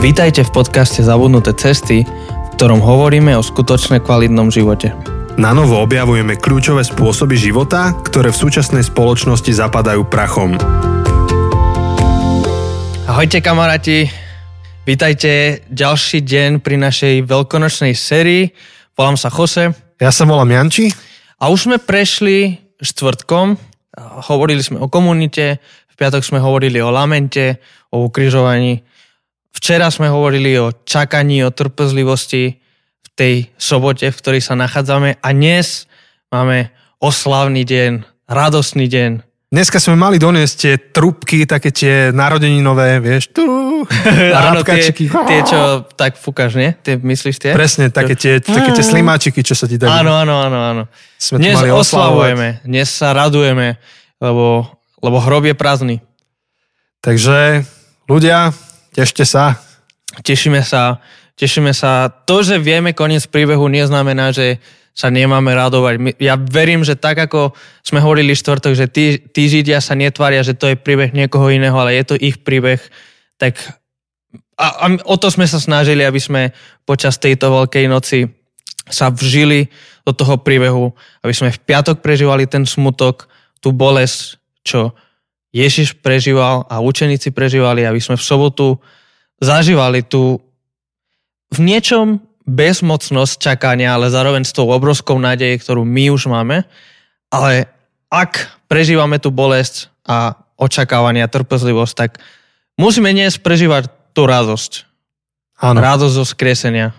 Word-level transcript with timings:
Vítajte 0.00 0.48
v 0.48 0.64
podcaste 0.64 1.04
Zabudnuté 1.04 1.52
cesty, 1.52 2.08
v 2.08 2.48
ktorom 2.56 2.80
hovoríme 2.80 3.36
o 3.36 3.44
skutočne 3.44 4.00
kvalitnom 4.00 4.48
živote. 4.48 4.96
Na 5.36 5.52
novo 5.52 5.76
objavujeme 5.76 6.40
kľúčové 6.40 6.88
spôsoby 6.88 7.36
života, 7.36 7.92
ktoré 8.08 8.32
v 8.32 8.40
súčasnej 8.40 8.80
spoločnosti 8.80 9.52
zapadajú 9.52 10.08
prachom. 10.08 10.56
Ahojte 13.04 13.44
kamaráti, 13.44 14.08
vítajte 14.88 15.68
ďalší 15.68 16.24
deň 16.24 16.64
pri 16.64 16.80
našej 16.80 17.14
veľkonočnej 17.28 17.92
sérii. 17.92 18.48
Volám 18.96 19.20
sa 19.20 19.28
Jose. 19.28 19.68
Ja 20.00 20.08
sa 20.08 20.24
volám 20.24 20.48
Janči. 20.48 20.88
A 21.44 21.52
už 21.52 21.68
sme 21.68 21.76
prešli 21.76 22.56
štvrtkom, 22.80 23.52
hovorili 24.32 24.64
sme 24.64 24.80
o 24.80 24.88
komunite, 24.88 25.60
v 25.60 25.94
piatok 26.00 26.24
sme 26.24 26.40
hovorili 26.40 26.80
o 26.80 26.88
lamente, 26.88 27.60
o 27.92 28.08
ukrižovaní. 28.08 28.88
Včera 29.50 29.90
sme 29.90 30.06
hovorili 30.10 30.56
o 30.58 30.70
čakaní, 30.72 31.42
o 31.42 31.50
trpezlivosti 31.50 32.58
v 33.02 33.08
tej 33.18 33.34
sobote, 33.58 34.08
v 34.08 34.18
ktorej 34.18 34.42
sa 34.42 34.54
nachádzame. 34.54 35.18
A 35.18 35.28
dnes 35.34 35.90
máme 36.30 36.70
oslavný 37.02 37.66
deň, 37.66 38.06
radostný 38.30 38.86
deň. 38.86 39.10
Dneska 39.50 39.82
sme 39.82 39.98
mali 39.98 40.22
doniesť 40.22 40.54
tie 40.54 40.74
trubky, 40.94 41.42
také 41.42 41.74
tie 41.74 42.14
narodeninové, 42.14 43.02
vieš, 43.02 43.34
tu, 43.34 43.42
Áno, 44.48 44.60
tie, 44.62 44.92
tie, 44.92 45.40
čo 45.42 45.88
tak 45.96 46.16
fúkaš, 46.20 46.56
nie? 46.56 46.70
Tie, 46.84 47.00
myslíš 47.00 47.36
tie? 47.40 47.52
Presne, 47.56 47.88
také 47.88 48.14
tie, 48.16 48.40
také 48.40 48.76
tie 48.76 48.84
slimáčiky, 48.84 49.40
čo 49.40 49.56
sa 49.56 49.64
ti 49.64 49.80
dajú. 49.80 49.88
Áno, 49.88 50.12
áno, 50.14 50.34
áno, 50.44 50.58
áno. 50.60 50.82
Sme 51.16 51.40
Dnes 51.40 51.56
mali 51.56 51.72
oslavujeme, 51.72 52.60
dnes 52.64 52.88
sa 52.92 53.16
radujeme, 53.16 53.80
lebo, 54.20 54.68
lebo 55.00 55.16
hrob 55.20 55.48
je 55.48 55.54
prázdny. 55.56 55.96
Takže 57.00 57.64
ľudia, 58.08 58.52
tešte 58.94 59.24
sa. 59.26 59.58
Tešíme 60.22 60.62
sa, 60.66 60.98
tešíme 61.38 61.70
sa. 61.70 62.10
To, 62.26 62.42
že 62.42 62.58
vieme 62.58 62.90
koniec 62.92 63.26
príbehu, 63.30 63.70
neznamená, 63.70 64.34
že 64.34 64.58
sa 64.90 65.08
nemáme 65.08 65.54
radovať. 65.54 66.18
Ja 66.18 66.34
verím, 66.36 66.82
že 66.82 66.98
tak 66.98 67.16
ako 67.16 67.54
sme 67.86 68.02
hovorili 68.02 68.34
štvrtok, 68.34 68.74
že 68.74 68.86
tí, 68.90 69.16
tí 69.16 69.46
Židia 69.46 69.78
sa 69.78 69.94
netvária, 69.94 70.42
že 70.42 70.58
to 70.58 70.68
je 70.68 70.76
príbeh 70.76 71.14
niekoho 71.14 71.48
iného, 71.48 71.72
ale 71.78 71.96
je 71.96 72.04
to 72.04 72.14
ich 72.18 72.42
príbeh, 72.42 72.82
tak 73.38 73.56
a, 74.60 74.66
a 74.84 74.86
o 75.08 75.16
to 75.16 75.32
sme 75.32 75.48
sa 75.48 75.56
snažili, 75.56 76.04
aby 76.04 76.20
sme 76.20 76.52
počas 76.84 77.16
tejto 77.16 77.48
veľkej 77.48 77.88
noci 77.88 78.28
sa 78.90 79.08
vžili 79.08 79.72
do 80.04 80.12
toho 80.12 80.36
príbehu, 80.42 80.92
aby 81.24 81.32
sme 81.32 81.48
v 81.54 81.62
piatok 81.64 82.04
prežívali 82.04 82.44
ten 82.44 82.68
smutok, 82.68 83.30
tú 83.64 83.72
bolesť, 83.72 84.36
čo 84.66 84.92
Ježiš 85.50 85.98
prežíval 85.98 86.66
a 86.70 86.78
učeníci 86.78 87.34
prežívali, 87.34 87.82
aby 87.82 87.98
sme 87.98 88.14
v 88.14 88.22
sobotu 88.22 88.78
zažívali 89.42 90.06
tú 90.06 90.38
v 91.50 91.58
niečom 91.58 92.22
bezmocnosť 92.46 93.34
čakania, 93.38 93.98
ale 93.98 94.10
zároveň 94.10 94.46
s 94.46 94.54
tou 94.54 94.70
obrovskou 94.70 95.18
nádej, 95.18 95.58
ktorú 95.58 95.82
my 95.82 96.14
už 96.14 96.30
máme. 96.30 96.62
Ale 97.30 97.66
ak 98.10 98.62
prežívame 98.70 99.18
tú 99.18 99.34
bolesť 99.34 99.90
a 100.06 100.38
očakávanie 100.58 101.22
a 101.22 101.30
trpezlivosť, 101.30 101.94
tak 101.94 102.10
musíme 102.78 103.10
dnes 103.10 103.38
prežívať 103.38 103.90
tú 104.14 104.26
radosť. 104.26 104.86
Áno. 105.62 105.78
Radosť 105.78 106.14
zo 106.14 106.26
skresenia. 106.26 106.94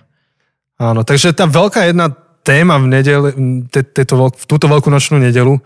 Áno, 0.80 1.06
takže 1.06 1.36
tá 1.36 1.46
veľká 1.46 1.92
jedna 1.92 2.10
téma 2.42 2.82
v 2.82 2.88
nedele, 2.90 3.30
te, 3.70 3.86
teto, 3.86 4.34
v 4.34 4.46
túto 4.50 4.66
veľkú 4.66 4.90
nočnú 4.90 5.22
nedelu, 5.22 5.62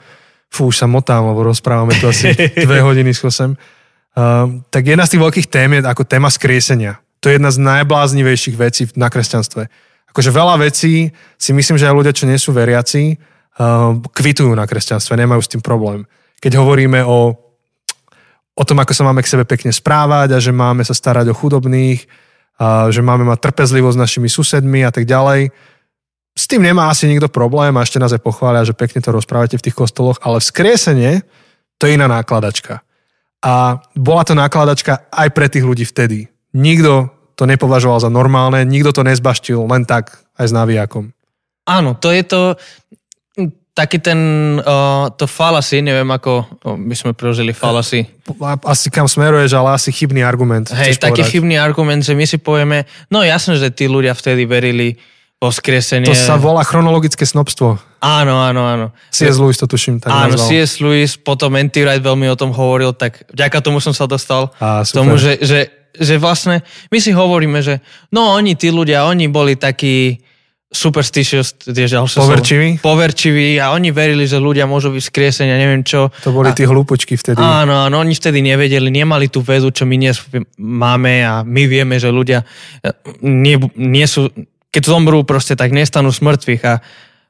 fú, 0.51 0.71
už 0.71 0.77
sa 0.79 0.87
motám, 0.87 1.27
lebo 1.27 1.45
rozprávame 1.45 1.95
tu 1.99 2.07
asi 2.07 2.31
dve 2.65 2.79
hodiny 2.81 3.11
s 3.11 3.21
Chosem, 3.21 3.55
uh, 3.55 4.47
tak 4.71 4.87
jedna 4.87 5.03
z 5.03 5.15
tých 5.15 5.23
veľkých 5.23 5.47
tém 5.51 5.69
je 5.75 5.79
ako 5.83 6.03
téma 6.07 6.31
skriesenia. 6.31 7.01
To 7.19 7.31
je 7.31 7.41
jedna 7.41 7.49
z 7.51 7.59
najbláznivejších 7.59 8.55
vecí 8.55 8.87
na 8.95 9.09
kresťanstve. 9.09 9.67
Akože 10.13 10.29
veľa 10.31 10.61
vecí 10.61 11.11
si 11.35 11.51
myslím, 11.51 11.75
že 11.75 11.89
aj 11.89 11.97
ľudia, 11.97 12.13
čo 12.15 12.29
nie 12.29 12.39
sú 12.39 12.55
veriaci, 12.55 13.15
uh, 13.15 13.97
kvitujú 14.15 14.53
na 14.55 14.63
kresťanstve, 14.63 15.17
nemajú 15.17 15.41
s 15.43 15.51
tým 15.51 15.61
problém. 15.63 16.07
Keď 16.39 16.61
hovoríme 16.61 17.03
o, 17.03 17.33
o 18.53 18.63
tom, 18.63 18.77
ako 18.79 18.93
sa 18.93 19.03
máme 19.03 19.25
k 19.25 19.31
sebe 19.31 19.43
pekne 19.43 19.73
správať 19.73 20.35
a 20.35 20.39
že 20.39 20.55
máme 20.55 20.85
sa 20.85 20.95
starať 20.95 21.31
o 21.31 21.35
chudobných, 21.35 22.05
a 22.55 22.87
že 22.87 23.03
máme 23.03 23.27
mať 23.27 23.51
trpezlivosť 23.51 23.95
s 23.99 24.03
našimi 24.07 24.29
susedmi 24.31 24.87
a 24.87 24.91
tak 24.91 25.03
ďalej, 25.03 25.51
s 26.35 26.51
tým 26.51 26.59
nemá 26.59 26.91
asi 26.91 27.07
nikto 27.07 27.31
problém 27.31 27.71
a 27.79 27.83
ešte 27.87 27.95
nás 27.95 28.11
aj 28.11 28.19
pochvália, 28.19 28.67
že 28.67 28.75
pekne 28.75 28.99
to 28.99 29.15
rozprávate 29.15 29.55
v 29.55 29.65
tých 29.71 29.75
kostoloch, 29.75 30.19
ale 30.19 30.43
vzkriesenie 30.43 31.23
to 31.79 31.87
je 31.87 31.95
iná 31.95 32.11
nákladačka. 32.11 32.83
A 33.39 33.79
bola 33.95 34.23
to 34.27 34.35
nákladačka 34.35 35.07
aj 35.07 35.31
pre 35.31 35.47
tých 35.47 35.63
ľudí 35.63 35.87
vtedy. 35.87 36.27
Nikto 36.51 37.07
to 37.39 37.47
nepovažoval 37.47 38.03
za 38.03 38.11
normálne, 38.11 38.67
nikto 38.67 38.91
to 38.91 39.07
nezbaštil 39.07 39.63
len 39.63 39.87
tak 39.87 40.19
aj 40.35 40.45
s 40.51 40.53
navijakom. 40.55 41.15
Áno, 41.65 41.95
to 41.95 42.11
je 42.11 42.23
to 42.27 42.41
taký 43.75 43.99
ten, 43.99 44.19
uh, 44.63 45.11
to 45.19 45.27
falasy, 45.27 45.83
neviem 45.83 46.07
ako 46.07 46.47
oh, 46.63 46.79
by 46.79 46.95
sme 46.95 47.11
preložili 47.11 47.51
falasy. 47.51 48.07
Asi 48.63 48.87
kam 48.87 49.03
smeruješ, 49.03 49.51
ale 49.51 49.75
asi 49.75 49.91
chybný 49.91 50.23
argument. 50.23 50.71
Hej, 50.71 50.95
taký 50.95 51.23
povedať. 51.23 51.31
chybný 51.35 51.55
argument, 51.59 51.99
že 51.99 52.15
my 52.15 52.23
si 52.23 52.39
povieme, 52.39 52.87
no 53.11 53.19
jasné, 53.19 53.59
že 53.59 53.75
tí 53.75 53.91
ľudia 53.91 54.15
vtedy 54.15 54.47
verili 54.47 54.95
o 54.95 55.14
skresenie. 55.49 56.07
To 56.07 56.15
sa 56.15 56.37
volá 56.37 56.61
chronologické 56.61 57.25
snobstvo. 57.25 57.77
Áno, 57.99 58.37
áno, 58.37 58.61
áno. 58.65 58.85
C.S. 59.09 59.41
Lewis 59.41 59.57
to 59.57 59.65
tuším 59.65 59.97
tak 59.97 60.13
Áno, 60.13 60.37
nazval. 60.37 60.49
C.S. 60.53 60.73
Lewis, 60.77 61.17
potom 61.17 61.57
N.T. 61.57 61.81
Wright 61.81 62.01
veľmi 62.05 62.29
o 62.29 62.37
tom 62.37 62.53
hovoril, 62.53 62.93
tak 62.93 63.25
vďaka 63.33 63.65
tomu 63.65 63.81
som 63.81 63.97
sa 63.97 64.05
dostal 64.05 64.53
Á, 64.61 64.85
k 64.85 64.93
tomu, 64.93 65.17
že, 65.17 65.41
že, 65.41 65.89
že 65.97 66.21
vlastne 66.21 66.61
my 66.93 66.97
si 67.01 67.09
hovoríme, 67.09 67.65
že 67.65 67.81
no 68.13 68.37
oni, 68.37 68.53
tí 68.53 68.69
ľudia, 68.69 69.09
oni 69.09 69.25
boli 69.25 69.57
takí 69.57 70.21
superstitious, 70.75 71.55
tiež 71.55 71.95
ďalšie 71.95 72.19
Poverčiví? 72.19 72.69
Slovo, 72.77 72.83
poverčiví 72.83 73.55
a 73.63 73.71
oni 73.71 73.95
verili, 73.95 74.27
že 74.27 74.41
ľudia 74.41 74.67
môžu 74.67 74.91
byť 74.91 75.03
skriesení 75.07 75.49
a 75.55 75.57
neviem 75.57 75.87
čo. 75.87 76.11
To 76.27 76.35
boli 76.35 76.51
a, 76.51 76.57
tí 76.57 76.67
hlúpočky 76.67 77.15
vtedy. 77.15 77.39
Áno, 77.39 77.71
áno, 77.71 78.03
oni 78.03 78.11
vtedy 78.11 78.43
nevedeli, 78.43 78.91
nemali 78.91 79.31
tú 79.31 79.39
vedu, 79.39 79.71
čo 79.71 79.87
my 79.87 79.95
dnes 79.95 80.19
máme 80.59 81.23
a 81.23 81.47
my 81.47 81.63
vieme, 81.69 81.95
že 81.95 82.11
ľudia 82.11 82.43
e, 82.83 82.91
nie, 83.23 83.55
nie 83.79 84.03
sú, 84.05 84.27
keď 84.75 84.83
zomrú 84.83 85.23
proste, 85.23 85.55
tak 85.55 85.71
nestanú 85.71 86.11
z 86.11 86.19
mŕtvych 86.19 86.61
a 86.67 86.83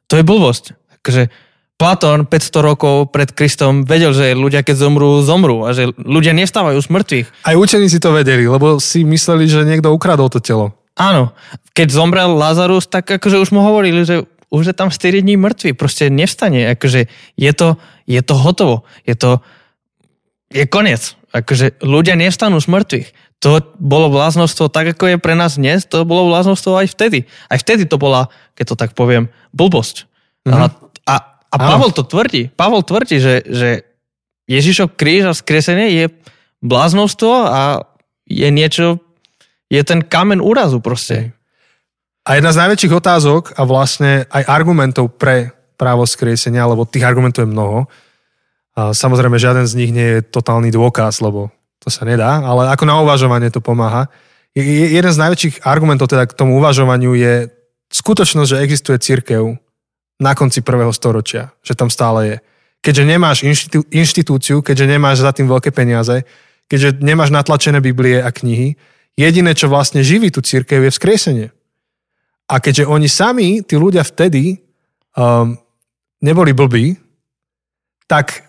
to 0.09 0.17
je 0.17 0.25
blbosť. 0.25 0.73
Takže 1.06 1.29
Platón 1.78 2.25
500 2.25 2.69
rokov 2.73 3.13
pred 3.13 3.29
Kristom 3.29 3.85
vedel, 3.85 4.17
že 4.17 4.33
ľudia 4.33 4.66
keď 4.66 4.81
zomrú, 4.81 5.22
zomrú 5.22 5.69
a 5.69 5.78
že 5.78 5.94
ľudia 5.94 6.34
nestávajú 6.34 6.81
z 6.81 6.89
mŕtvych. 6.89 7.28
Aj 7.45 7.53
učeníci 7.53 8.01
to 8.01 8.16
vedeli, 8.17 8.50
lebo 8.50 8.81
si 8.81 9.05
mysleli, 9.05 9.45
že 9.45 9.61
niekto 9.61 9.94
ukradol 9.94 10.34
to 10.34 10.41
telo. 10.41 10.73
Áno, 10.97 11.38
keď 11.78 11.88
zomrel 11.94 12.34
Lazarus, 12.34 12.89
tak 12.89 13.05
akože 13.05 13.38
už 13.38 13.53
mu 13.53 13.61
hovorili, 13.61 14.07
že 14.07 14.25
už 14.50 14.72
je 14.72 14.75
tam 14.75 14.88
4 14.88 15.19
dní 15.19 15.35
mŕtvy, 15.35 15.75
proste 15.75 16.07
nevstane, 16.07 16.73
akože 16.79 17.11
je 17.35 17.51
to, 17.51 17.75
je 18.07 18.22
to 18.23 18.34
hotovo, 18.39 18.88
je 19.03 19.13
to, 19.13 19.44
je 20.47 20.63
koniec, 20.63 21.19
akože 21.35 21.84
ľudia 21.84 22.16
nevstanú 22.16 22.63
z 22.63 22.72
mŕtvych. 22.72 23.07
To 23.45 23.61
bolo 23.78 24.09
bláznostvo 24.09 24.73
tak, 24.73 24.97
ako 24.97 25.06
je 25.06 25.17
pre 25.22 25.38
nás 25.38 25.61
dnes, 25.61 25.85
to 25.85 26.01
bolo 26.01 26.33
bláznostvo 26.33 26.81
aj 26.81 26.89
vtedy. 26.97 27.29
Aj 27.45 27.61
vtedy 27.61 27.85
to 27.85 28.01
bola, 28.01 28.33
keď 28.57 28.73
to 28.73 28.75
tak 28.75 28.91
poviem, 28.97 29.29
blbosť. 29.53 30.09
Mm-hmm. 30.50 30.57
A, 30.57 30.66
a, 31.06 31.16
a 31.53 31.55
Pavol 31.61 31.94
to 31.94 32.01
tvrdí. 32.01 32.50
Pavol 32.50 32.81
tvrdí, 32.81 33.22
že, 33.22 33.45
že 33.45 33.85
Ježišov 34.50 34.97
kríž 34.97 35.29
a 35.29 35.38
skresenie 35.38 35.94
je 35.94 36.05
bláznostvo 36.66 37.45
a 37.45 37.85
je 38.25 38.50
niečo, 38.50 38.97
je 39.69 39.81
ten 39.85 40.01
kamen 40.01 40.41
úrazu 40.41 40.81
proste. 40.81 41.38
A 42.25 42.41
jedna 42.41 42.50
z 42.50 42.66
najväčších 42.66 42.97
otázok 42.97 43.53
a 43.53 43.61
vlastne 43.69 44.25
aj 44.34 44.50
argumentov 44.50 45.22
pre 45.22 45.53
právo 45.78 46.09
skriesenia, 46.09 46.66
lebo 46.66 46.89
tých 46.89 47.05
argumentov 47.05 47.45
je 47.45 47.53
mnoho. 47.53 47.85
A 48.73 48.97
samozrejme, 48.97 49.38
žiaden 49.38 49.69
z 49.69 49.78
nich 49.78 49.94
nie 49.94 50.17
je 50.17 50.25
totálny 50.25 50.73
dôkaz, 50.73 51.22
lebo 51.22 51.53
to 51.80 51.88
sa 51.94 52.08
nedá, 52.08 52.41
ale 52.41 52.72
ako 52.72 52.84
na 52.88 52.96
uvažovanie 53.02 53.52
to 53.52 53.61
pomáha. 53.61 54.08
Jeden 54.55 55.11
z 55.11 55.22
najväčších 55.22 55.67
argumentov 55.67 56.08
teda 56.08 56.26
k 56.26 56.38
tomu 56.38 56.58
uvažovaniu 56.58 57.11
je 57.14 57.52
skutočnosť, 57.91 58.49
že 58.55 58.61
existuje 58.64 58.97
církev 58.97 59.44
na 60.17 60.32
konci 60.32 60.64
prvého 60.64 60.96
storočia, 60.96 61.52
že 61.59 61.76
tam 61.76 61.91
stále 61.91 62.20
je. 62.23 62.38
Keďže 62.79 63.03
nemáš 63.03 63.38
inštitú, 63.44 63.84
inštitúciu, 63.91 64.64
keďže 64.64 64.85
nemáš 64.88 65.26
za 65.26 65.35
tým 65.35 65.52
veľké 65.52 65.76
peniaze, 65.76 66.23
keďže 66.72 67.03
nemáš 67.03 67.35
natlačené 67.35 67.84
Biblie 67.84 68.23
a 68.23 68.32
knihy, 68.32 68.79
jediné, 69.20 69.52
čo 69.52 69.67
vlastne 69.67 69.99
živí 70.05 70.32
tú 70.32 70.40
církev, 70.40 70.88
je 70.88 70.91
vzkriesenie. 70.94 71.47
A 72.46 72.61
keďže 72.61 72.88
oni 72.88 73.09
sami, 73.09 73.59
tí 73.66 73.76
ľudia 73.76 74.05
vtedy, 74.05 74.61
um, 75.17 75.58
neboli 76.22 76.53
blbí, 76.53 76.96
tak 78.05 78.46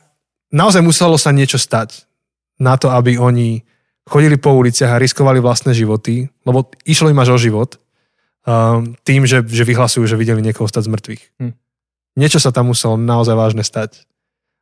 naozaj 0.53 0.85
muselo 0.85 1.17
sa 1.17 1.33
niečo 1.33 1.57
stať 1.57 2.06
na 2.61 2.75
to, 2.77 2.89
aby 2.93 3.21
oni 3.21 3.63
chodili 4.07 4.39
po 4.39 4.55
uliciach 4.55 4.97
a 4.97 5.03
riskovali 5.03 5.43
vlastné 5.43 5.75
životy, 5.75 6.31
lebo 6.47 6.71
išlo 6.87 7.11
im 7.11 7.19
až 7.19 7.35
o 7.35 7.39
život, 7.39 7.77
um, 8.47 8.95
tým, 9.03 9.27
že, 9.27 9.43
že 9.43 9.67
vyhlasujú, 9.67 10.07
že 10.07 10.17
videli 10.17 10.41
niekoho 10.41 10.71
stať 10.71 10.87
z 10.87 10.93
mŕtvych. 10.95 11.23
Hm. 11.43 11.53
Niečo 12.17 12.39
sa 12.41 12.55
tam 12.55 12.71
muselo 12.71 12.97
naozaj 12.97 13.35
vážne 13.37 13.67
stať. 13.67 14.07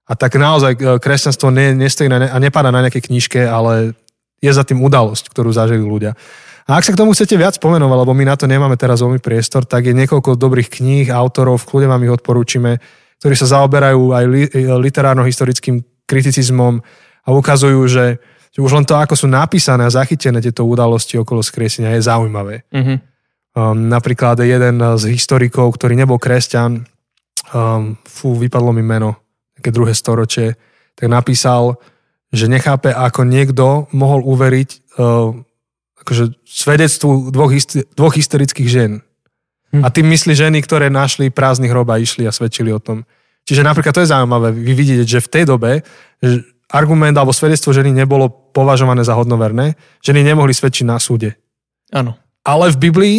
A 0.04 0.18
tak 0.18 0.36
naozaj 0.36 0.76
e, 0.76 0.78
kresťanstvo 1.00 1.48
ne, 1.48 1.72
nestojí 1.72 2.12
na 2.12 2.18
ne, 2.20 2.28
a 2.28 2.36
nepadá 2.36 2.68
na 2.68 2.84
nejakej 2.84 3.08
knižke, 3.08 3.40
ale 3.40 3.96
je 4.42 4.50
za 4.52 4.66
tým 4.66 4.84
udalosť, 4.84 5.32
ktorú 5.32 5.48
zažili 5.54 5.80
ľudia. 5.80 6.12
A 6.68 6.80
ak 6.80 6.84
sa 6.84 6.92
k 6.92 7.00
tomu 7.00 7.12
chcete 7.12 7.36
viac 7.36 7.56
pomenovať, 7.60 7.98
lebo 8.04 8.12
my 8.12 8.24
na 8.28 8.36
to 8.36 8.44
nemáme 8.48 8.76
teraz 8.76 9.00
veľmi 9.00 9.20
priestor, 9.20 9.64
tak 9.64 9.88
je 9.88 9.96
niekoľko 9.96 10.36
dobrých 10.36 10.68
kníh, 10.80 11.08
autorov, 11.08 11.60
v 11.60 11.68
kľude 11.68 11.86
vám 11.88 12.04
ich 12.04 12.12
odporúčime, 12.12 12.80
ktorí 13.20 13.34
sa 13.36 13.48
zaoberajú 13.48 14.12
aj 14.12 14.24
li, 14.28 14.42
literárno-historickým 14.84 15.84
kriticizmom 16.04 16.84
a 17.24 17.28
ukazujú, 17.32 17.80
že, 17.88 18.20
že 18.52 18.58
už 18.60 18.72
len 18.76 18.84
to, 18.84 18.94
ako 18.94 19.16
sú 19.16 19.26
napísané 19.26 19.88
a 19.88 19.92
zachytené 19.92 20.44
tieto 20.44 20.68
udalosti 20.68 21.16
okolo 21.16 21.40
skriesenia, 21.40 21.96
je 21.96 22.06
zaujímavé. 22.06 22.68
Mhm. 22.70 22.94
Um, 23.54 23.86
napríklad 23.86 24.42
jeden 24.42 24.82
z 24.98 25.04
historikov, 25.14 25.78
ktorý 25.78 25.94
nebol 25.94 26.18
kresťan, 26.18 26.82
um, 27.54 27.94
fú, 28.02 28.34
vypadlo 28.34 28.74
mi 28.74 28.82
meno, 28.82 29.14
také 29.54 29.70
druhé 29.70 29.94
storočie, 29.94 30.58
tak 30.98 31.06
napísal, 31.06 31.78
že 32.34 32.50
nechápe, 32.50 32.90
ako 32.90 33.22
niekto 33.22 33.86
mohol 33.94 34.26
uveriť 34.26 34.98
uh, 34.98 35.30
akože 36.02 36.34
svedectvu 36.42 37.30
dvoch, 37.30 37.54
hyster- 37.54 37.86
dvoch 37.94 38.18
hysterických 38.18 38.68
žien. 38.68 38.92
Hm. 39.70 39.82
A 39.82 39.88
tým 39.90 40.10
myslí 40.10 40.34
ženy, 40.34 40.58
ktoré 40.66 40.90
našli 40.90 41.30
prázdny 41.30 41.70
hrob 41.70 41.86
a 41.94 42.02
išli 42.02 42.26
a 42.26 42.34
svedčili 42.34 42.74
o 42.74 42.82
tom. 42.82 43.06
Čiže 43.46 43.62
napríklad 43.62 43.94
to 43.94 44.02
je 44.02 44.12
zaujímavé, 44.12 44.50
vy 44.50 44.72
vidíte, 44.74 45.04
že 45.06 45.22
v 45.22 45.30
tej 45.30 45.44
dobe 45.46 45.86
argument 46.74 47.14
alebo 47.14 47.30
svedectvo 47.30 47.70
ženy 47.70 47.94
nebolo 47.94 48.26
považované 48.50 49.06
za 49.06 49.14
hodnoverné, 49.14 49.78
ženy 50.02 50.26
nemohli 50.26 50.50
svedčiť 50.50 50.84
na 50.90 50.98
súde. 50.98 51.38
Áno. 51.94 52.18
Ale 52.42 52.74
v 52.74 52.90
Biblii 52.90 53.18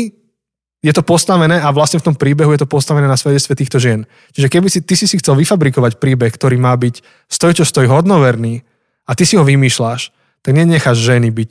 je 0.83 0.93
to 0.93 1.01
postavené 1.01 1.57
a 1.57 1.71
vlastne 1.73 1.97
v 1.97 2.11
tom 2.11 2.15
príbehu 2.19 2.53
je 2.53 2.61
to 2.61 2.69
postavené 2.69 3.09
na 3.09 3.17
svedectve 3.17 3.57
týchto 3.57 3.81
žien. 3.81 4.05
Čiže 4.37 4.47
keby 4.51 4.67
si, 4.69 4.83
ty 4.83 4.93
si 4.93 5.09
si 5.09 5.17
chcel 5.17 5.33
vyfabrikovať 5.39 5.97
príbeh, 5.97 6.29
ktorý 6.29 6.59
má 6.59 6.75
byť 6.77 7.25
stoj 7.31 7.57
čo 7.57 7.65
stoj 7.65 7.89
hodnoverný 7.89 8.61
a 9.07 9.11
ty 9.17 9.23
si 9.25 9.39
ho 9.39 9.41
vymýšľaš, 9.47 10.13
tak 10.45 10.51
nenecháš 10.53 11.01
ženy 11.01 11.33
byť 11.33 11.49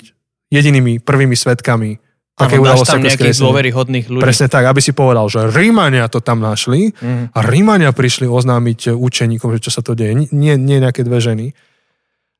jedinými 0.54 1.02
prvými 1.02 1.34
svetkami 1.34 1.98
také 2.34 2.58
udalosti 2.58 2.98
tam 2.98 3.02
nejakých 3.02 3.42
dôveryhodných 3.42 4.06
ľudí. 4.10 4.22
Presne 4.22 4.46
tak, 4.50 4.66
aby 4.66 4.78
si 4.82 4.94
povedal, 4.94 5.26
že 5.30 5.50
Rímania 5.50 6.06
to 6.10 6.18
tam 6.18 6.42
našli 6.42 6.94
mm. 6.94 7.34
a 7.34 7.38
Rímania 7.42 7.94
prišli 7.94 8.26
oznámiť 8.26 8.94
učeníkom, 8.94 9.54
že 9.58 9.62
čo 9.66 9.70
sa 9.70 9.82
to 9.86 9.94
deje. 9.98 10.30
Nie, 10.34 10.54
nie 10.58 10.78
nejaké 10.82 11.06
dve 11.06 11.22
ženy. 11.22 11.54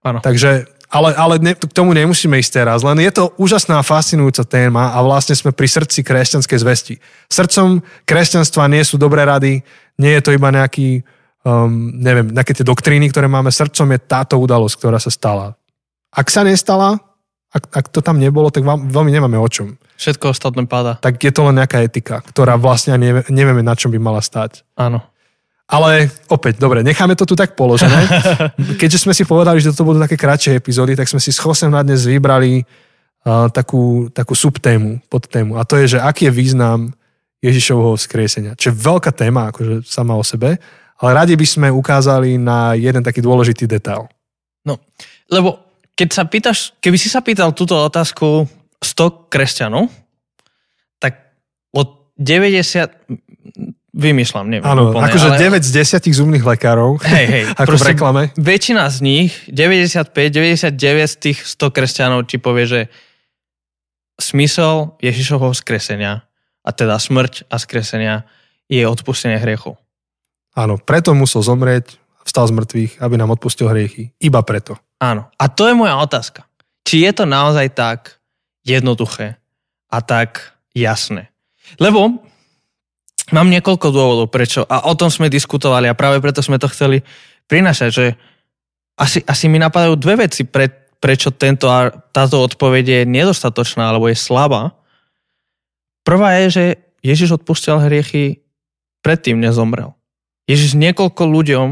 Ano. 0.04 0.20
Takže, 0.20 0.68
ale, 0.92 1.10
ale 1.16 1.34
ne, 1.40 1.56
k 1.56 1.64
tomu 1.72 1.96
nemusíme 1.96 2.36
ísť 2.36 2.60
teraz, 2.60 2.84
len 2.84 3.00
je 3.00 3.08
to 3.08 3.32
úžasná, 3.40 3.80
fascinujúca 3.80 4.44
téma 4.44 4.92
a 4.92 5.00
vlastne 5.00 5.32
sme 5.32 5.56
pri 5.56 5.64
srdci 5.64 6.04
kresťanskej 6.04 6.58
zvesti. 6.60 6.94
Srdcom 7.32 7.80
kresťanstva 8.04 8.68
nie 8.68 8.84
sú 8.84 9.00
dobré 9.00 9.24
rady, 9.24 9.64
nie 9.96 10.12
je 10.12 10.22
to 10.22 10.30
iba 10.36 10.52
nejaký, 10.52 11.00
um, 11.48 11.88
neviem, 11.96 12.28
nejaké 12.28 12.52
tie 12.52 12.68
doktríny, 12.68 13.08
ktoré 13.08 13.32
máme. 13.32 13.48
Srdcom 13.48 13.88
je 13.96 14.00
táto 14.04 14.36
udalosť, 14.36 14.76
ktorá 14.76 15.00
sa 15.00 15.08
stala. 15.08 15.56
Ak 16.12 16.28
sa 16.28 16.44
nestala, 16.44 17.00
ak, 17.54 17.64
ak 17.70 17.86
to 17.88 18.04
tam 18.04 18.20
nebolo, 18.20 18.50
tak 18.52 18.66
vám, 18.66 18.90
veľmi 18.90 19.08
nemáme 19.14 19.38
o 19.40 19.48
čom. 19.48 19.78
Všetko 19.94 20.34
ostatné 20.34 20.66
páda. 20.66 20.98
Tak 20.98 21.22
je 21.22 21.30
to 21.30 21.46
len 21.46 21.62
nejaká 21.62 21.80
etika, 21.86 22.18
ktorá 22.20 22.58
vlastne 22.58 22.98
nevie, 22.98 23.22
nevieme, 23.30 23.62
na 23.62 23.78
čom 23.78 23.94
by 23.94 23.98
mala 24.02 24.18
stať. 24.18 24.66
Áno. 24.74 25.06
Ale 25.64 26.12
opäť, 26.28 26.60
dobre, 26.60 26.84
necháme 26.84 27.16
to 27.16 27.24
tu 27.24 27.32
tak 27.32 27.56
položené. 27.56 28.04
Keďže 28.80 29.08
sme 29.08 29.16
si 29.16 29.24
povedali, 29.24 29.64
že 29.64 29.72
toto 29.72 29.88
budú 29.88 29.98
také 30.04 30.20
kratšie 30.20 30.60
epizódy, 30.60 30.92
tak 30.92 31.08
sme 31.08 31.20
si 31.20 31.32
s 31.32 31.40
Chosem 31.40 31.72
na 31.72 31.80
dnes 31.80 32.04
vybrali 32.04 32.60
uh, 32.60 33.48
takú, 33.48 34.12
takú 34.12 34.36
subtému, 34.36 35.08
podtému. 35.08 35.56
A 35.56 35.64
to 35.64 35.80
je, 35.80 35.96
že 35.96 35.98
aký 36.04 36.28
je 36.28 36.36
význam 36.36 36.92
Ježišovho 37.40 37.96
vzkriesenia. 37.96 38.56
Čo 38.60 38.72
je 38.72 38.80
veľká 38.80 39.12
téma, 39.16 39.52
akože 39.52 39.88
sama 39.88 40.16
o 40.16 40.24
sebe, 40.24 40.60
ale 41.00 41.10
radi 41.12 41.36
by 41.36 41.46
sme 41.48 41.68
ukázali 41.72 42.36
na 42.36 42.76
jeden 42.76 43.00
taký 43.00 43.24
dôležitý 43.24 43.64
detail. 43.64 44.08
No, 44.64 44.80
lebo 45.32 45.64
keď 45.96 46.08
sa 46.12 46.24
pýtaš, 46.24 46.72
keby 46.80 46.96
si 46.96 47.08
sa 47.12 47.20
pýtal 47.20 47.52
túto 47.56 47.76
otázku 47.76 48.48
100 48.80 49.32
kresťanov, 49.32 49.88
tak 51.00 51.36
od 51.72 52.12
90, 52.16 52.88
vymýšľam, 53.94 54.46
neviem. 54.50 54.66
Áno, 54.66 54.90
úplne, 54.90 55.06
akože 55.06 55.28
ale... 55.38 55.62
9 55.62 55.62
z 55.62 55.70
10 56.02 56.10
zumných 56.10 56.44
lekárov, 56.44 56.98
hej, 57.14 57.26
hej, 57.30 57.44
ako 57.54 57.78
v 57.78 57.86
reklame. 57.94 58.22
Väčšina 58.34 58.90
z 58.90 58.98
nich, 59.00 59.32
95, 59.48 60.10
99 60.10 60.74
z 61.06 61.16
tých 61.22 61.38
100 61.46 61.70
kresťanov 61.70 62.26
ti 62.26 62.42
povie, 62.42 62.66
že 62.66 62.80
smysel 64.18 64.98
Ježišovho 64.98 65.54
skresenia, 65.54 66.26
a 66.66 66.70
teda 66.74 66.98
smrť 66.98 67.46
a 67.46 67.56
skresenia, 67.62 68.26
je 68.66 68.82
odpustenie 68.82 69.38
hriechov. 69.38 69.78
Áno, 70.58 70.78
preto 70.78 71.14
musel 71.14 71.42
zomrieť, 71.46 71.98
vstal 72.24 72.48
z 72.48 72.56
mŕtvych, 72.56 72.92
aby 73.04 73.14
nám 73.20 73.36
odpustil 73.36 73.68
hriechy. 73.68 74.10
Iba 74.18 74.40
preto. 74.42 74.80
Áno. 74.98 75.28
A 75.36 75.44
to 75.52 75.68
je 75.68 75.76
moja 75.76 76.00
otázka. 76.00 76.48
Či 76.84 77.04
je 77.04 77.12
to 77.12 77.24
naozaj 77.28 77.68
tak 77.76 78.16
jednoduché 78.64 79.36
a 79.92 79.98
tak 80.00 80.56
jasné. 80.72 81.28
Lebo 81.76 82.23
mám 83.32 83.48
niekoľko 83.48 83.88
dôvodov, 83.88 84.28
prečo. 84.28 84.66
A 84.68 84.90
o 84.90 84.92
tom 84.98 85.08
sme 85.08 85.32
diskutovali 85.32 85.88
a 85.88 85.96
práve 85.96 86.20
preto 86.20 86.44
sme 86.44 86.60
to 86.60 86.68
chceli 86.68 87.00
prinašať, 87.48 87.90
že 87.92 88.06
asi, 89.00 89.24
asi 89.24 89.46
mi 89.48 89.56
napadajú 89.56 89.96
dve 89.96 90.28
veci, 90.28 90.44
pre, 90.44 90.68
prečo 91.00 91.32
tento, 91.32 91.68
táto 92.12 92.36
odpoveď 92.44 92.84
je 92.84 93.00
nedostatočná 93.08 93.90
alebo 93.90 94.08
je 94.08 94.16
slabá. 94.18 94.76
Prvá 96.04 96.36
je, 96.44 96.46
že 96.50 96.64
Ježiš 97.04 97.40
odpustil 97.40 97.80
hriechy 97.80 98.44
predtým, 99.04 99.40
nezomrel. 99.40 99.92
Ježiš 100.48 100.76
niekoľko 100.76 101.22
ľuďom 101.24 101.68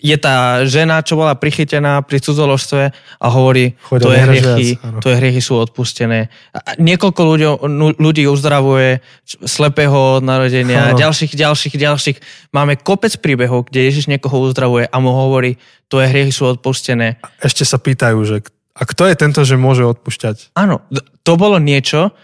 je 0.00 0.16
tá 0.16 0.64
žena, 0.64 1.04
čo 1.04 1.20
bola 1.20 1.36
prichytená 1.36 2.00
pri 2.00 2.24
cudzoložstve 2.24 2.82
a 3.20 3.26
hovorí, 3.28 3.76
to 3.92 4.08
je 4.08 4.20
hriechy, 4.24 4.66
to 5.04 5.12
je 5.12 5.16
hriechy 5.20 5.44
sú 5.44 5.60
odpustené. 5.60 6.32
A 6.56 6.80
niekoľko 6.80 7.20
ľudí, 7.20 7.46
ľudí 8.00 8.24
uzdravuje 8.24 9.04
slepého 9.44 10.24
narodenia, 10.24 10.96
ano. 10.96 10.96
ďalších, 10.96 11.36
ďalších, 11.36 11.74
ďalších. 11.76 12.18
Máme 12.56 12.80
kopec 12.80 13.12
príbehov, 13.20 13.68
kde 13.68 13.92
Ježiš 13.92 14.08
niekoho 14.08 14.40
uzdravuje 14.40 14.88
a 14.88 14.96
mu 15.04 15.12
hovorí, 15.12 15.60
to 15.92 16.00
je 16.00 16.08
hriechy 16.08 16.32
sú 16.32 16.48
odpustené. 16.48 17.20
Ešte 17.44 17.68
sa 17.68 17.76
pýtajú, 17.76 18.18
že 18.24 18.36
a 18.78 18.86
kto 18.86 19.10
je 19.10 19.16
tento, 19.18 19.42
že 19.42 19.58
môže 19.58 19.82
odpušťať? 19.82 20.54
Áno, 20.54 20.86
to 21.26 21.34
bolo 21.34 21.58
niečo, 21.58 22.14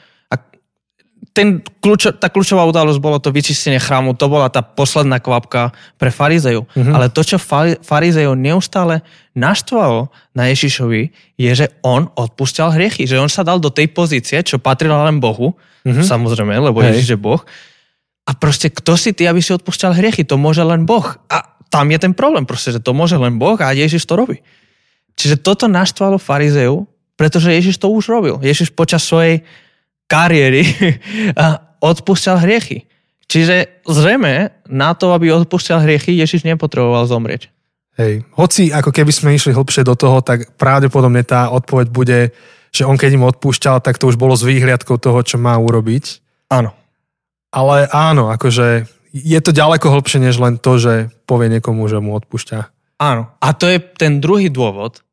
ten 1.32 1.62
kľúčo, 1.62 2.18
tá 2.18 2.28
kľúčová 2.28 2.66
udalosť 2.68 3.00
bolo 3.00 3.16
to 3.22 3.32
vyčistenie 3.32 3.80
chrámu, 3.80 4.18
to 4.18 4.28
bola 4.28 4.52
tá 4.52 4.60
posledná 4.60 5.22
kvapka 5.22 5.72
pre 5.96 6.12
farizejov. 6.12 6.68
Mm-hmm. 6.74 6.92
Ale 6.92 7.06
to, 7.08 7.22
čo 7.24 7.40
farizejov 7.80 8.36
neustále 8.36 9.00
naštvalo 9.32 10.12
na 10.36 10.52
Ježišovi, 10.52 11.14
je, 11.40 11.50
že 11.54 11.66
on 11.80 12.10
odpúšťal 12.12 12.74
hriechy, 12.76 13.08
že 13.08 13.16
on 13.16 13.30
sa 13.32 13.46
dal 13.46 13.62
do 13.62 13.72
tej 13.72 13.88
pozície, 13.94 14.42
čo 14.44 14.60
patrilo 14.60 15.00
len 15.00 15.22
Bohu, 15.22 15.56
mm-hmm. 15.86 16.04
samozrejme, 16.04 16.54
lebo 16.58 16.84
Hej. 16.84 17.00
Ježiš 17.00 17.16
je 17.16 17.18
Boh. 17.18 17.40
A 18.24 18.30
proste, 18.36 18.68
kto 18.68 18.98
si 18.98 19.16
ty, 19.16 19.24
aby 19.24 19.40
si 19.40 19.52
odpúšťal 19.52 19.96
hriechy? 19.96 20.24
To 20.28 20.36
môže 20.36 20.64
len 20.64 20.84
Boh. 20.84 21.04
A 21.28 21.54
tam 21.68 21.90
je 21.90 21.98
ten 21.98 22.12
problém, 22.14 22.46
proste, 22.46 22.70
že 22.70 22.80
to 22.80 22.94
môže 22.94 23.16
len 23.18 23.40
Boh 23.40 23.58
a 23.58 23.74
Ježiš 23.74 24.06
to 24.06 24.14
robí. 24.14 24.44
Čiže 25.14 25.42
toto 25.42 25.70
naštvalo 25.70 26.18
farizejov, 26.18 26.86
pretože 27.14 27.54
Ježiš 27.54 27.78
to 27.78 27.90
už 27.90 28.10
robil. 28.10 28.42
Ježiš 28.42 28.74
počas 28.74 29.06
svojej 29.06 29.46
kariéry 30.08 30.64
odpúšťal 31.90 32.40
hriechy. 32.44 32.88
Čiže 33.24 33.84
zrejme 33.88 34.52
na 34.68 34.92
to, 34.92 35.16
aby 35.16 35.32
odpúšťal 35.32 35.84
hriechy, 35.84 36.16
Ježiš 36.16 36.44
nepotreboval 36.44 37.08
zomrieť. 37.08 37.48
Hej. 37.94 38.26
Hoci 38.34 38.74
ako 38.74 38.90
keby 38.90 39.12
sme 39.14 39.34
išli 39.38 39.54
hlbšie 39.54 39.86
do 39.86 39.94
toho, 39.94 40.18
tak 40.20 40.58
pravdepodobne 40.58 41.22
tá 41.22 41.48
odpoveď 41.54 41.86
bude, 41.94 42.18
že 42.74 42.82
on 42.82 42.98
keď 42.98 43.16
im 43.16 43.28
odpúšťal, 43.30 43.78
tak 43.80 44.02
to 44.02 44.10
už 44.10 44.18
bolo 44.18 44.34
s 44.34 44.42
výhliadkou 44.42 44.98
toho, 44.98 45.22
čo 45.22 45.38
má 45.38 45.54
urobiť. 45.56 46.20
Áno. 46.50 46.74
Ale 47.54 47.86
áno, 47.94 48.34
akože 48.34 48.90
je 49.14 49.38
to 49.38 49.54
ďaleko 49.54 49.94
hlbšie, 49.94 50.18
než 50.18 50.42
len 50.42 50.58
to, 50.58 50.74
že 50.74 51.14
povie 51.22 51.46
niekomu, 51.46 51.86
že 51.86 52.02
mu 52.02 52.18
odpúšťa. 52.18 52.66
Áno. 52.98 53.30
A 53.38 53.54
to 53.54 53.70
je 53.70 53.78
ten 53.78 54.18
druhý 54.18 54.50
dôvod. 54.50 55.06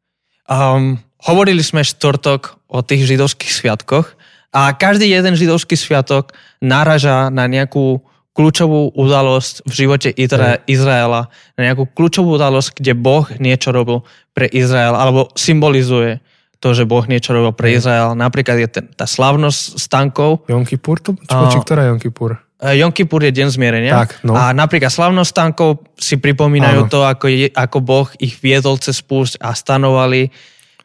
Um, 0.49 0.97
hovorili 1.21 1.61
sme 1.61 1.85
štvrtok 1.85 2.57
o 2.65 2.81
tých 2.81 3.05
židovských 3.05 3.53
sviatkoch 3.53 4.17
a 4.51 4.75
každý 4.75 5.07
jeden 5.07 5.33
židovský 5.39 5.79
sviatok 5.79 6.35
naraža 6.59 7.31
na 7.31 7.47
nejakú 7.47 8.03
kľúčovú 8.31 8.95
udalosť 8.95 9.67
v 9.67 9.71
živote 9.75 10.09
Izra- 10.15 10.63
Izraela, 10.63 11.27
na 11.59 11.61
nejakú 11.71 11.87
kľúčovú 11.91 12.39
udalosť, 12.39 12.79
kde 12.79 12.95
Boh 12.95 13.27
niečo 13.39 13.75
robil 13.75 14.07
pre 14.31 14.47
Izrael, 14.47 14.95
alebo 14.95 15.31
symbolizuje 15.35 16.23
to, 16.63 16.71
že 16.71 16.87
Boh 16.87 17.03
niečo 17.09 17.35
robil 17.35 17.51
pre 17.51 17.75
Izrael. 17.75 18.15
Napríklad 18.15 18.55
je 18.61 18.69
ten, 18.69 18.85
tá 18.93 19.03
slavnosť 19.03 19.81
stankov. 19.81 20.45
Jom 20.47 20.63
Kippur? 20.63 21.01
To, 21.03 21.17
čo, 21.17 21.51
či 21.51 21.59
ktorá 21.59 21.91
Jom 21.91 21.99
Kippur? 21.99 22.39
Jom 22.61 22.93
Kippur 22.93 23.25
je 23.25 23.33
deň 23.33 23.47
zmierenia. 23.49 24.05
Tak, 24.05 24.21
no. 24.21 24.37
A 24.37 24.53
napríklad 24.53 24.93
slavnosť 24.93 25.29
stankov 25.33 25.81
si 25.97 26.21
pripomínajú 26.21 26.85
Áno. 26.85 26.91
to, 26.93 27.01
ako, 27.01 27.25
je, 27.33 27.49
ako 27.49 27.77
Boh 27.81 28.07
ich 28.21 28.37
viedol 28.37 28.77
cez 28.77 29.01
púšť 29.01 29.41
a 29.41 29.57
stanovali. 29.57 30.29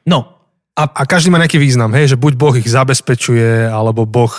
No, 0.08 0.35
a, 0.76 0.84
a 0.84 1.02
každý 1.08 1.32
má 1.32 1.40
nejaký 1.40 1.56
význam, 1.56 1.88
hej, 1.96 2.14
že 2.14 2.20
buď 2.20 2.32
Boh 2.36 2.54
ich 2.54 2.68
zabezpečuje, 2.68 3.64
alebo 3.64 4.04
Boh 4.04 4.30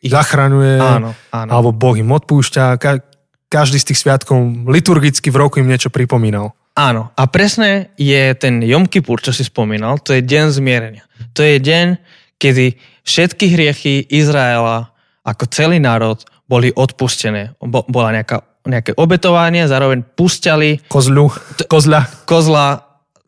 ich 0.00 0.10
zachraňuje, 0.10 0.80
áno, 0.80 1.12
áno. 1.30 1.50
alebo 1.52 1.70
Boh 1.76 1.94
im 1.94 2.08
odpúšťa. 2.10 2.80
Ka- 2.80 3.04
každý 3.52 3.76
z 3.76 3.92
tých 3.92 4.00
sviatkov 4.00 4.40
liturgicky 4.64 5.28
v 5.28 5.36
roku 5.36 5.60
im 5.60 5.68
niečo 5.68 5.92
pripomínal. 5.92 6.56
Áno. 6.72 7.12
A 7.20 7.28
presne 7.28 7.92
je 8.00 8.32
ten 8.32 8.64
Jom 8.64 8.88
Kippur, 8.88 9.20
čo 9.20 9.28
si 9.28 9.44
spomínal, 9.44 10.00
to 10.00 10.16
je 10.16 10.24
deň 10.24 10.46
zmierenia. 10.56 11.04
To 11.36 11.44
je 11.44 11.60
deň, 11.60 12.00
kedy 12.40 12.80
všetky 13.04 13.52
hriechy 13.52 14.08
Izraela 14.08 14.88
ako 15.22 15.44
celý 15.52 15.78
národ 15.78 16.24
boli 16.48 16.72
odpustené. 16.72 17.54
Bo, 17.60 17.84
bola 17.86 18.10
nejaká, 18.16 18.40
nejaké 18.64 18.96
obetovanie, 18.96 19.68
zároveň 19.68 20.02
púšťali 20.02 20.88
Kozľu, 20.88 21.26
kozľa. 21.68 22.24
kozla 22.24 22.66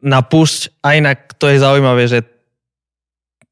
na 0.00 0.20
púšť. 0.24 0.80
A 0.82 0.98
to 1.36 1.46
je 1.46 1.58
zaujímavé, 1.58 2.04
že 2.06 2.18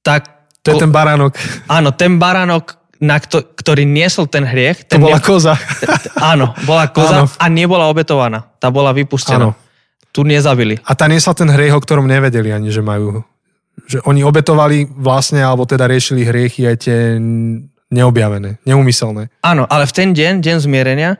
tak... 0.03 0.29
To 0.63 0.71
je 0.71 0.79
ten 0.79 0.95
baránok. 0.95 1.35
Áno, 1.67 1.91
ten 1.91 2.23
baránok, 2.23 2.79
na 3.03 3.19
kto, 3.19 3.43
ktorý 3.59 3.83
niesol 3.83 4.31
ten 4.31 4.47
hriech, 4.47 4.87
To 4.87 4.95
ten 4.95 5.03
bola 5.03 5.19
ne- 5.19 5.27
koza. 5.27 5.55
áno, 6.35 6.55
bola 6.63 6.87
koza 6.87 7.27
Áno. 7.27 7.27
a 7.27 7.47
nebola 7.51 7.91
obetovaná. 7.91 8.47
Tá 8.63 8.71
bola 8.71 8.95
vypustená. 8.95 9.51
Áno. 9.51 9.59
Tu 10.15 10.23
nezabili. 10.23 10.79
A 10.87 10.95
tá 10.95 11.11
niesla 11.11 11.35
ten 11.35 11.51
hriech, 11.51 11.75
o 11.75 11.83
ktorom 11.83 12.07
nevedeli 12.07 12.55
ani, 12.55 12.71
že 12.71 12.79
majú. 12.79 13.27
Že 13.91 14.07
oni 14.07 14.23
obetovali 14.23 14.87
vlastne, 14.87 15.43
alebo 15.43 15.67
teda 15.67 15.91
riešili 15.91 16.23
hriechy 16.23 16.63
aj 16.63 16.77
tie 16.79 16.99
neobjavené, 17.91 18.63
neumyselné. 18.63 19.35
Áno, 19.43 19.67
ale 19.67 19.85
v 19.85 19.93
ten 19.93 20.09
deň, 20.15 20.35
deň 20.41 20.57
zmierenia, 20.63 21.11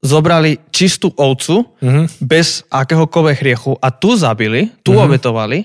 zobrali 0.00 0.60
čistú 0.68 1.08
ovcu 1.12 1.72
Mhm. 1.80 2.20
bez 2.20 2.68
akéhokoľvek 2.68 3.36
hriechu 3.38 3.72
a 3.76 3.88
tu 3.88 4.12
zabili, 4.12 4.68
tu 4.84 4.92
Mhm. 4.92 5.00
obetovali 5.00 5.58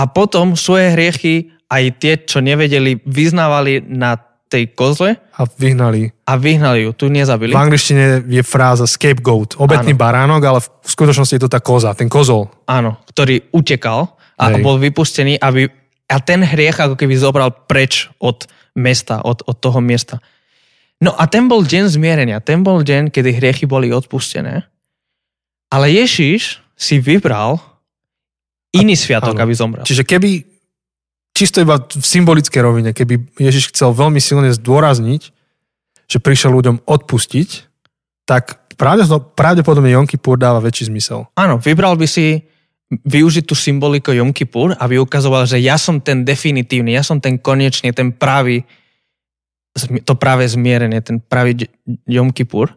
a 0.00 0.08
potom 0.08 0.56
svoje 0.56 0.96
hriechy 0.96 1.52
aj 1.68 1.84
tie, 2.00 2.14
čo 2.24 2.40
nevedeli, 2.40 3.04
vyznávali 3.04 3.84
na 3.84 4.16
tej 4.50 4.72
kozle 4.72 5.20
A 5.36 5.46
vyhnali. 5.46 6.10
a 6.26 6.32
vyhnali 6.40 6.88
ju. 6.88 6.90
Tu 6.96 7.06
nezabili. 7.12 7.52
V 7.54 7.60
angličtine 7.60 8.24
je 8.26 8.42
fráza 8.42 8.88
scapegoat, 8.88 9.60
obetný 9.60 9.94
Áno. 9.94 10.00
baránok, 10.00 10.42
ale 10.42 10.58
v 10.64 10.88
skutočnosti 10.90 11.36
je 11.36 11.42
to 11.46 11.52
tá 11.52 11.60
koza, 11.62 11.94
ten 11.94 12.08
kozol. 12.10 12.50
Áno, 12.66 12.98
ktorý 13.12 13.46
utekal 13.54 14.16
a 14.40 14.50
Hej. 14.50 14.64
bol 14.64 14.80
vypustený 14.80 15.38
aby, 15.38 15.70
a 16.10 16.16
ten 16.18 16.42
hriech 16.42 16.80
ako 16.80 16.98
keby 16.98 17.14
zobral 17.14 17.52
preč 17.70 18.10
od 18.18 18.48
mesta, 18.74 19.22
od, 19.22 19.46
od 19.46 19.56
toho 19.60 19.78
miesta. 19.78 20.18
No 20.98 21.14
a 21.14 21.30
ten 21.30 21.46
bol 21.46 21.62
deň 21.62 21.86
zmierenia, 21.86 22.42
ten 22.42 22.66
bol 22.66 22.82
deň, 22.82 23.14
kedy 23.14 23.38
hriechy 23.38 23.70
boli 23.70 23.94
odpustené. 23.94 24.66
Ale 25.70 25.86
Ježiš 25.94 26.58
si 26.74 26.98
vybral 26.98 27.69
iný 28.74 28.94
sviatok, 28.94 29.34
áno. 29.34 29.42
aby 29.46 29.52
zomrel. 29.54 29.84
Čiže 29.86 30.06
keby, 30.06 30.46
čisto 31.34 31.58
iba 31.62 31.78
v 31.80 32.06
symbolickej 32.06 32.60
rovine, 32.62 32.90
keby 32.94 33.38
Ježiš 33.38 33.74
chcel 33.74 33.94
veľmi 33.94 34.22
silne 34.22 34.50
zdôrazniť, 34.54 35.22
že 36.10 36.18
prišiel 36.18 36.50
ľuďom 36.54 36.86
odpustiť, 36.86 37.48
tak 38.26 38.70
pravdepodobne, 39.34 39.90
Jom 39.90 40.06
Kippur 40.06 40.38
dáva 40.38 40.62
väčší 40.62 40.90
zmysel. 40.90 41.26
Áno, 41.34 41.58
vybral 41.58 41.94
by 41.98 42.06
si 42.06 42.42
využiť 42.90 43.46
tú 43.46 43.54
symboliku 43.54 44.10
Jom 44.10 44.34
Kippur, 44.34 44.74
aby 44.74 44.98
ukazoval, 44.98 45.46
že 45.46 45.62
ja 45.62 45.78
som 45.78 46.02
ten 46.02 46.26
definitívny, 46.26 46.98
ja 46.98 47.06
som 47.06 47.22
ten 47.22 47.38
konečný, 47.38 47.94
ten 47.94 48.10
pravý, 48.10 48.66
to 50.02 50.18
práve 50.18 50.42
zmierenie, 50.50 50.98
ten 50.98 51.22
pravý 51.22 51.70
Jom 52.10 52.34
Kippur. 52.34 52.74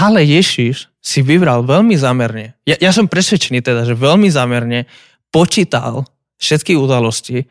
Ale 0.00 0.24
Ježiš 0.24 0.88
si 1.04 1.20
vybral 1.20 1.68
veľmi 1.68 1.92
zamerne, 1.92 2.56
ja, 2.64 2.76
ja 2.80 2.90
som 2.92 3.04
presvedčený 3.04 3.60
teda, 3.60 3.84
že 3.84 3.92
veľmi 3.92 4.32
zamerne 4.32 4.88
počítal 5.28 6.08
všetky 6.40 6.72
udalosti, 6.72 7.44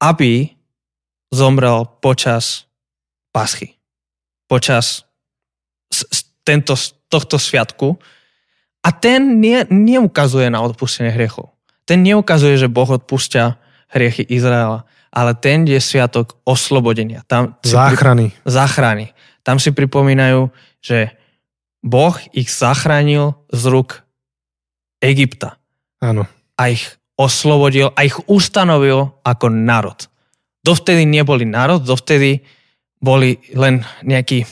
aby 0.00 0.48
zomrel 1.28 1.84
počas 2.00 2.64
paschy. 3.36 3.76
Počas 4.48 5.04
tento, 6.44 6.72
tohto 7.12 7.36
sviatku, 7.36 8.00
a 8.82 8.88
ten 8.90 9.38
nie, 9.38 9.62
neukazuje 9.70 10.50
na 10.50 10.58
odpustenie 10.66 11.14
hriechov. 11.14 11.54
Ten 11.86 12.02
neukazuje, 12.02 12.58
že 12.58 12.72
Boh 12.72 12.90
odpúšťa 12.90 13.44
hriechy 13.94 14.26
Izraela, 14.26 14.82
ale 15.14 15.38
ten 15.38 15.62
je 15.68 15.78
sviatok 15.78 16.34
oslobodenia. 16.42 17.22
Tam 17.30 17.54
si 17.62 17.76
pri, 17.76 17.94
Záchrany. 17.94 18.26
záchrany. 18.42 19.06
Tam 19.46 19.62
si 19.62 19.70
pripomínajú, 19.70 20.50
že 20.82 21.14
Boh 21.82 22.14
ich 22.30 22.48
zachránil 22.48 23.34
z 23.50 23.62
rúk 23.66 24.06
Egypta 25.02 25.58
Áno. 25.98 26.30
a 26.54 26.62
ich 26.70 26.86
oslobodil 27.18 27.90
a 27.98 28.06
ich 28.06 28.16
ustanovil 28.30 29.18
ako 29.26 29.46
národ. 29.50 30.06
Dovtedy 30.62 31.04
neboli 31.04 31.42
národ, 31.42 31.82
dovtedy 31.82 32.46
boli 33.02 33.42
len 33.58 33.82
nejaký 34.06 34.46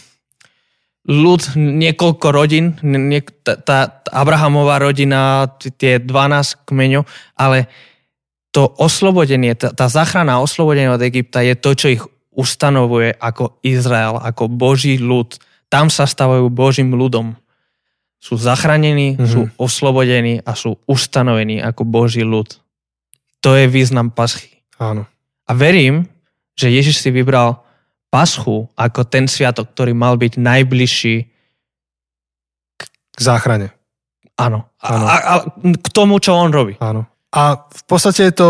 ľud, 1.07 1.55
niekoľko 1.57 2.27
rodín, 2.35 2.77
nie, 2.83 3.23
tá, 3.23 3.57
tá 3.57 4.03
Abrahamová 4.11 4.83
rodina, 4.83 5.49
tie 5.59 6.03
12 6.03 6.67
kmeňov, 6.67 7.07
ale 7.39 7.71
to 8.51 8.67
oslobodenie, 8.67 9.55
tá, 9.55 9.71
tá 9.71 9.87
záchrana 9.87 10.39
a 10.39 10.45
oslobodenie 10.45 10.91
od 10.91 11.03
Egypta 11.03 11.41
je 11.41 11.55
to, 11.55 11.71
čo 11.79 11.87
ich 11.89 12.03
ustanovuje 12.35 13.15
ako 13.17 13.59
Izrael, 13.63 14.19
ako 14.19 14.51
Boží 14.51 14.99
ľud. 14.99 15.39
Tam 15.71 15.87
sa 15.89 16.05
stavajú 16.05 16.51
Božím 16.51 16.93
ľudom. 16.93 17.39
Sú 18.21 18.37
zachránení, 18.37 19.15
Mhm. 19.15 19.19
mm-hmm. 19.19 19.31
sú 19.33 19.41
oslobodení 19.57 20.43
a 20.45 20.53
sú 20.53 20.77
ustanovení 20.85 21.63
ako 21.63 21.87
Boží 21.87 22.21
ľud. 22.21 22.59
To 23.41 23.57
je 23.57 23.65
význam 23.65 24.13
paschy. 24.13 24.61
Áno. 24.77 25.09
A 25.49 25.57
verím, 25.57 26.05
že 26.53 26.69
Ježiš 26.69 27.01
si 27.01 27.09
vybral 27.09 27.65
paschu 28.13 28.69
ako 28.77 29.07
ten 29.09 29.25
sviatok, 29.25 29.73
ktorý 29.73 29.97
mal 29.97 30.21
byť 30.21 30.37
najbližší 30.37 31.17
K 33.11 33.19
záchrane. 33.19 33.73
Áno. 34.37 34.69
Áno. 34.81 35.05
A, 35.09 35.15
a, 35.17 35.35
k 35.61 35.89
tomu, 35.93 36.17
čo 36.21 36.33
on 36.37 36.53
robí. 36.53 36.77
Áno. 36.81 37.05
A 37.31 37.65
v 37.69 37.83
podstate 37.87 38.29
je 38.29 38.35
to, 38.35 38.49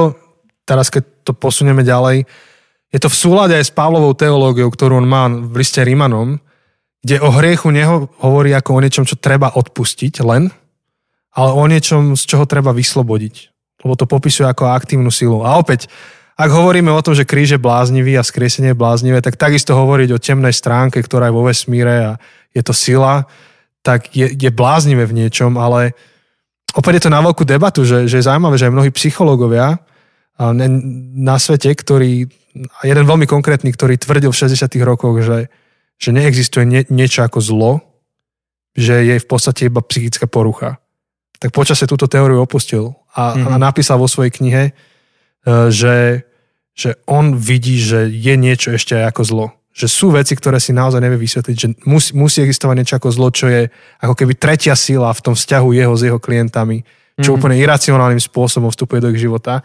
teraz 0.62 0.88
keď 0.90 1.02
to 1.26 1.32
posunieme 1.34 1.82
ďalej, 1.82 2.24
je 2.90 2.98
to 2.98 3.06
v 3.10 3.16
súlade 3.18 3.54
aj 3.54 3.70
s 3.70 3.74
Pavlovou 3.74 4.14
teológiou, 4.14 4.70
ktorú 4.70 4.98
on 4.98 5.06
má 5.06 5.26
v 5.30 5.54
liste 5.62 5.78
Rímanom, 5.82 6.38
kde 7.00 7.16
o 7.24 7.32
hriechu 7.32 7.72
neho 7.72 8.12
hovorí 8.20 8.52
ako 8.52 8.76
o 8.76 8.82
niečom, 8.84 9.04
čo 9.08 9.16
treba 9.16 9.52
odpustiť 9.56 10.20
len, 10.20 10.52
ale 11.32 11.50
o 11.54 11.64
niečom, 11.64 12.18
z 12.18 12.22
čoho 12.28 12.44
treba 12.44 12.76
vyslobodiť. 12.76 13.34
Lebo 13.80 13.96
to 13.96 14.04
popisuje 14.04 14.44
ako 14.44 14.68
aktívnu 14.68 15.08
silu. 15.08 15.40
A 15.40 15.56
opäť, 15.56 15.88
ak 16.36 16.50
hovoríme 16.52 16.92
o 16.92 17.00
tom, 17.00 17.16
že 17.16 17.24
kríž 17.24 17.56
je 17.56 17.60
bláznivý 17.60 18.20
a 18.20 18.26
skriesenie 18.26 18.76
je 18.76 18.80
bláznivé, 18.80 19.24
tak 19.24 19.40
takisto 19.40 19.72
hovoriť 19.72 20.08
o 20.12 20.20
temnej 20.20 20.52
stránke, 20.52 21.00
ktorá 21.00 21.32
je 21.32 21.36
vo 21.36 21.46
vesmíre 21.48 21.94
a 22.04 22.12
je 22.52 22.60
to 22.60 22.76
sila, 22.76 23.24
tak 23.80 24.12
je, 24.12 24.28
je 24.36 24.50
bláznivé 24.52 25.08
v 25.08 25.24
niečom, 25.24 25.56
ale 25.56 25.96
opäť 26.76 27.00
je 27.00 27.04
to 27.08 27.14
na 27.16 27.24
veľkú 27.24 27.48
debatu, 27.48 27.88
že, 27.88 28.04
že 28.04 28.20
je 28.20 28.28
zaujímavé, 28.28 28.60
že 28.60 28.68
aj 28.68 28.74
mnohí 28.76 28.90
psychológovia 28.92 29.80
na 30.40 31.36
svete, 31.36 31.72
ktorý, 31.72 32.24
a 32.80 32.88
jeden 32.88 33.04
veľmi 33.04 33.28
konkrétny, 33.28 33.72
ktorý 33.76 34.00
tvrdil 34.00 34.32
v 34.32 34.40
60 34.40 34.72
rokoch, 34.80 35.20
že, 35.20 35.52
že 36.00 36.10
neexistuje 36.10 36.64
nie, 36.64 36.82
niečo 36.88 37.22
ako 37.22 37.38
zlo, 37.38 37.72
že 38.72 39.04
je 39.04 39.20
v 39.20 39.26
podstate 39.28 39.68
iba 39.68 39.84
psychická 39.84 40.24
porucha. 40.24 40.80
Tak 41.36 41.52
počasie 41.52 41.84
túto 41.84 42.08
teóriu 42.08 42.40
opustil 42.40 42.96
a, 43.12 43.36
mm-hmm. 43.36 43.46
a 43.46 43.54
Mhm. 43.56 43.60
napísal 43.60 44.00
vo 44.00 44.08
svojej 44.08 44.32
knihe, 44.32 44.62
e, 44.66 44.72
že, 45.68 46.24
že 46.72 46.96
on 47.04 47.36
vidí, 47.36 47.76
že 47.76 48.08
je 48.08 48.34
niečo 48.36 48.72
ešte 48.72 48.96
aj 48.96 49.04
ako 49.12 49.22
zlo. 49.24 49.46
Že 49.70 49.86
sú 49.86 50.06
veci, 50.10 50.34
ktoré 50.34 50.58
si 50.58 50.72
naozaj 50.72 50.98
nevie 50.98 51.20
vysvetliť, 51.20 51.56
že 51.56 51.68
musí, 51.86 52.10
musí 52.16 52.42
existovať 52.42 52.76
niečo 52.76 52.96
ako 52.98 53.08
zlo, 53.12 53.28
čo 53.30 53.46
je 53.46 53.68
ako 54.00 54.14
keby 54.16 54.32
tretia 54.34 54.74
sila 54.74 55.12
v 55.12 55.20
tom 55.20 55.34
vzťahu 55.36 55.68
jeho 55.76 55.94
s 55.94 56.02
jeho 56.08 56.18
klientami, 56.18 56.82
čo 57.20 57.32
Mhm. 57.32 57.36
úplne 57.36 57.56
iracionálnym 57.60 58.20
spôsobom 58.20 58.72
vstupuje 58.72 59.00
do 59.04 59.12
ich 59.12 59.20
života. 59.20 59.60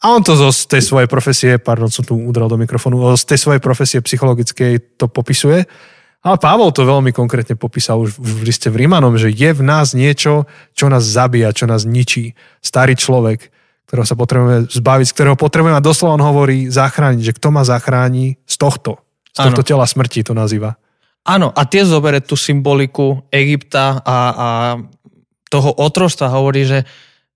A 0.00 0.16
on 0.16 0.24
to 0.24 0.32
zo 0.32 0.48
z 0.48 0.64
tej 0.64 0.82
svojej 0.82 1.08
profesie, 1.12 1.60
pardon, 1.60 1.92
som 1.92 2.00
tu 2.00 2.16
udral 2.16 2.48
do 2.48 2.56
mikrofónu, 2.56 2.96
z 3.20 3.24
tej 3.28 3.38
svojej 3.38 3.60
profesie 3.60 4.00
psychologickej 4.00 4.96
to 4.96 5.12
popisuje. 5.12 5.68
Ale 6.20 6.36
Pavol 6.36 6.72
to 6.72 6.84
veľmi 6.84 7.16
konkrétne 7.16 7.56
popísal 7.56 8.00
už 8.00 8.16
v 8.16 8.44
liste 8.48 8.68
v 8.68 8.84
Rímanom, 8.84 9.16
že 9.16 9.32
je 9.32 9.50
v 9.56 9.62
nás 9.64 9.96
niečo, 9.96 10.44
čo 10.76 10.92
nás 10.92 11.04
zabíja, 11.04 11.52
čo 11.56 11.64
nás 11.64 11.88
ničí. 11.88 12.36
Starý 12.60 12.96
človek, 12.96 13.48
ktorého 13.88 14.04
sa 14.04 14.16
potrebujeme 14.16 14.68
zbaviť, 14.68 15.06
z 15.08 15.14
ktorého 15.16 15.36
potrebujeme, 15.36 15.80
a 15.80 15.84
doslova 15.84 16.20
on 16.20 16.24
hovorí, 16.24 16.68
zachrániť, 16.68 17.24
že 17.24 17.36
kto 17.36 17.48
ma 17.52 17.64
zachráni 17.64 18.36
z 18.44 18.56
tohto, 18.60 19.00
z 19.32 19.48
tohto 19.48 19.64
tela 19.64 19.88
smrti 19.88 20.24
to 20.24 20.36
nazýva. 20.36 20.76
Áno, 21.24 21.52
a 21.52 21.62
tiež 21.68 21.88
zobere 21.88 22.24
tú 22.24 22.36
symboliku 22.36 23.24
Egypta 23.32 24.00
a, 24.00 24.18
a 24.32 24.48
toho 25.52 25.72
otrostva 25.76 26.32
hovorí, 26.32 26.64
že, 26.64 26.84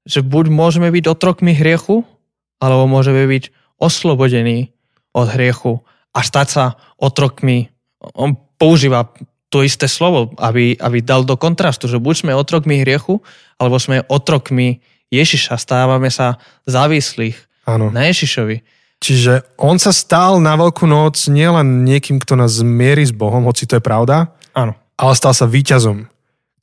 že 0.04 0.20
buď 0.24 0.48
môžeme 0.52 0.88
byť 0.92 1.04
otrokmi 1.08 1.56
hriechu, 1.56 2.04
alebo 2.64 2.88
môžeme 2.88 3.28
byť 3.28 3.52
oslobodení 3.76 4.72
od 5.12 5.28
hriechu 5.28 5.84
a 6.16 6.24
stať 6.24 6.46
sa 6.48 6.64
otrokmi. 6.96 7.68
On 8.16 8.32
používa 8.56 9.12
to 9.52 9.60
isté 9.60 9.86
slovo, 9.86 10.32
aby, 10.40 10.74
aby 10.80 10.98
dal 10.98 11.22
do 11.22 11.36
kontrastu, 11.36 11.86
že 11.86 12.00
buď 12.00 12.14
sme 12.16 12.32
otrokmi 12.34 12.80
hriechu, 12.80 13.20
alebo 13.54 13.76
sme 13.76 14.02
otrokmi 14.08 14.80
Ježiša, 15.12 15.54
stávame 15.54 16.10
sa 16.10 16.42
závislých 16.66 17.36
Áno. 17.62 17.92
na 17.94 18.10
Ježišovi. 18.10 18.66
Čiže 18.98 19.44
on 19.60 19.76
sa 19.78 19.92
stal 19.92 20.40
na 20.40 20.56
Veľkú 20.56 20.88
noc 20.88 21.20
nielen 21.28 21.84
niekým, 21.84 22.18
kto 22.18 22.34
nás 22.34 22.56
zmierí 22.58 23.04
s 23.04 23.12
Bohom, 23.12 23.44
hoci 23.44 23.68
to 23.68 23.78
je 23.78 23.84
pravda, 23.84 24.32
Áno. 24.56 24.74
ale 24.96 25.12
stal 25.14 25.36
sa 25.36 25.44
víťazom, 25.46 26.08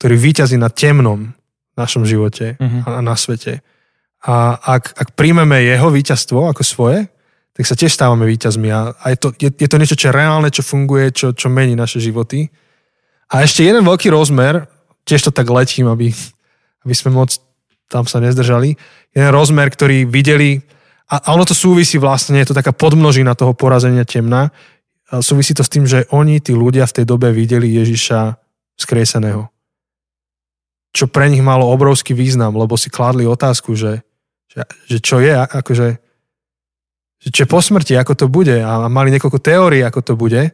ktorý 0.01 0.15
víťazí 0.17 0.57
na 0.57 0.67
temnom 0.67 1.31
v 1.71 1.75
našom 1.77 2.03
živote 2.03 2.57
Mhm. 2.59 2.79
a 2.83 2.99
na 2.99 3.15
svete. 3.15 3.63
A 4.21 4.57
ak, 4.57 4.93
ak 4.93 5.07
príjmeme 5.17 5.65
jeho 5.65 5.89
víťazstvo 5.89 6.53
ako 6.53 6.61
svoje, 6.61 7.09
tak 7.51 7.65
sa 7.67 7.75
tiež 7.75 7.91
stávame 7.91 8.29
víťazmi 8.29 8.69
a, 8.71 8.95
a 8.95 9.05
je, 9.11 9.17
to, 9.17 9.27
je, 9.35 9.49
je 9.51 9.67
to 9.67 9.79
niečo, 9.81 9.97
čo 9.97 10.09
je 10.09 10.17
reálne, 10.17 10.49
čo 10.53 10.63
funguje, 10.63 11.11
čo, 11.11 11.33
čo 11.35 11.51
mení 11.51 11.75
naše 11.75 11.99
životy. 11.99 12.47
A 13.33 13.43
ešte 13.43 13.65
jeden 13.65 13.83
veľký 13.83 14.07
rozmer, 14.13 14.69
tiež 15.03 15.27
to 15.27 15.31
tak 15.33 15.49
letím, 15.51 15.91
aby, 15.91 16.13
aby 16.85 16.93
sme 16.95 17.11
moc 17.11 17.35
tam 17.91 18.07
sa 18.07 18.23
nezdržali, 18.23 18.79
jeden 19.11 19.31
rozmer, 19.35 19.67
ktorý 19.67 20.07
videli, 20.07 20.63
a, 21.11 21.19
a 21.19 21.27
ono 21.35 21.43
to 21.43 21.51
súvisí 21.51 21.99
vlastne, 21.99 22.39
je 22.39 22.55
to 22.55 22.55
taká 22.55 22.71
podmnožina 22.71 23.35
toho 23.35 23.51
porazenia 23.51 24.07
temna, 24.07 24.47
a 25.11 25.19
súvisí 25.19 25.51
to 25.51 25.59
s 25.59 25.67
tým, 25.67 25.83
že 25.83 26.07
oni, 26.15 26.39
tí 26.39 26.55
ľudia 26.55 26.87
v 26.87 27.03
tej 27.03 27.05
dobe 27.05 27.35
videli 27.35 27.67
Ježiša 27.67 28.39
skrieseného. 28.79 29.51
Čo 30.95 31.11
pre 31.11 31.27
nich 31.27 31.43
malo 31.43 31.67
obrovský 31.67 32.15
význam, 32.15 32.55
lebo 32.55 32.79
si 32.79 32.87
kládli 32.87 33.27
otázku, 33.27 33.75
že, 33.75 34.07
že, 34.51 34.61
že 34.91 34.97
čo 34.99 35.23
je, 35.23 35.31
akože, 35.31 35.87
že 37.23 37.29
čo 37.31 37.47
po 37.47 37.63
smrti, 37.63 37.95
ako 37.95 38.13
to 38.19 38.25
bude 38.27 38.51
a 38.51 38.91
mali 38.91 39.15
niekoľko 39.15 39.39
teórií, 39.39 39.79
ako 39.79 40.01
to 40.03 40.13
bude. 40.19 40.51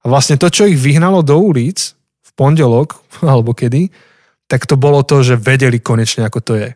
A 0.00 0.04
vlastne 0.08 0.40
to, 0.40 0.48
čo 0.48 0.64
ich 0.64 0.80
vyhnalo 0.80 1.20
do 1.20 1.36
ulic 1.36 1.92
v 2.24 2.30
pondelok, 2.32 2.96
alebo 3.20 3.52
kedy, 3.52 3.92
tak 4.48 4.64
to 4.68 4.76
bolo 4.76 5.04
to, 5.04 5.24
že 5.24 5.40
vedeli 5.40 5.80
konečne, 5.80 6.24
ako 6.24 6.40
to 6.40 6.52
je. 6.56 6.70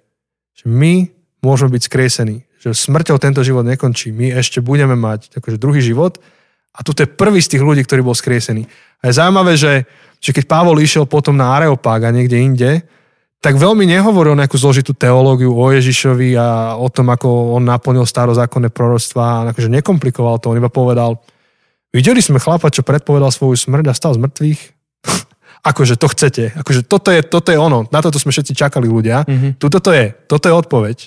Že 0.61 0.65
my 0.69 0.93
môžeme 1.45 1.77
byť 1.77 1.83
skriesení. 1.85 2.37
Že 2.59 2.75
smrťou 2.75 3.17
tento 3.23 3.45
život 3.45 3.63
nekončí. 3.63 4.11
My 4.11 4.35
ešte 4.35 4.59
budeme 4.59 4.99
mať 4.99 5.39
akože 5.39 5.61
druhý 5.61 5.79
život 5.85 6.19
a 6.75 6.83
tu 6.83 6.91
je 6.97 7.07
prvý 7.07 7.39
z 7.39 7.55
tých 7.55 7.63
ľudí, 7.63 7.85
ktorý 7.87 8.03
bol 8.03 8.17
skriesený. 8.17 8.67
A 9.01 9.09
je 9.09 9.19
zaujímavé, 9.19 9.55
že, 9.55 9.87
že 10.19 10.31
keď 10.35 10.45
Pavol 10.51 10.83
išiel 10.83 11.07
potom 11.07 11.39
na 11.39 11.55
Areopág 11.55 12.09
a 12.09 12.15
niekde 12.15 12.39
inde, 12.41 12.71
tak 13.39 13.55
veľmi 13.55 13.87
nehovoril 13.87 14.35
nejakú 14.35 14.59
zložitú 14.59 14.95
teológiu 14.95 15.55
o 15.55 15.67
Ježišovi 15.71 16.35
a 16.35 16.75
o 16.75 16.91
tom, 16.91 17.11
ako 17.15 17.55
on 17.55 17.63
naplnil 17.63 18.03
starozákonné 18.03 18.75
proroctva 18.75 19.23
a 19.23 19.55
akože 19.55 19.71
nekomplikoval 19.71 20.43
to. 20.43 20.51
On 20.51 20.59
iba 20.59 20.71
povedal, 20.71 21.23
videli 21.95 22.19
sme 22.19 22.43
chlapa, 22.43 22.75
čo 22.75 22.83
predpovedal 22.83 23.31
svoju 23.31 23.55
smrť 23.55 23.85
a 23.91 23.95
stal 23.95 24.13
z 24.19 24.23
mŕtvych. 24.27 24.61
akože 25.71 25.95
to 25.95 26.07
chcete. 26.11 26.45
Akože 26.59 26.83
toto 26.83 27.15
je, 27.15 27.23
toto 27.23 27.55
je 27.55 27.59
ono. 27.59 27.87
Na 27.95 28.03
toto 28.03 28.19
sme 28.19 28.35
všetci 28.35 28.59
čakali 28.59 28.91
ľudia. 28.91 29.23
Mm-hmm. 29.23 29.63
Tuto 29.63 29.79
to 29.79 29.95
je. 29.95 30.11
Toto 30.27 30.51
je 30.51 30.55
odpoveď. 30.59 30.99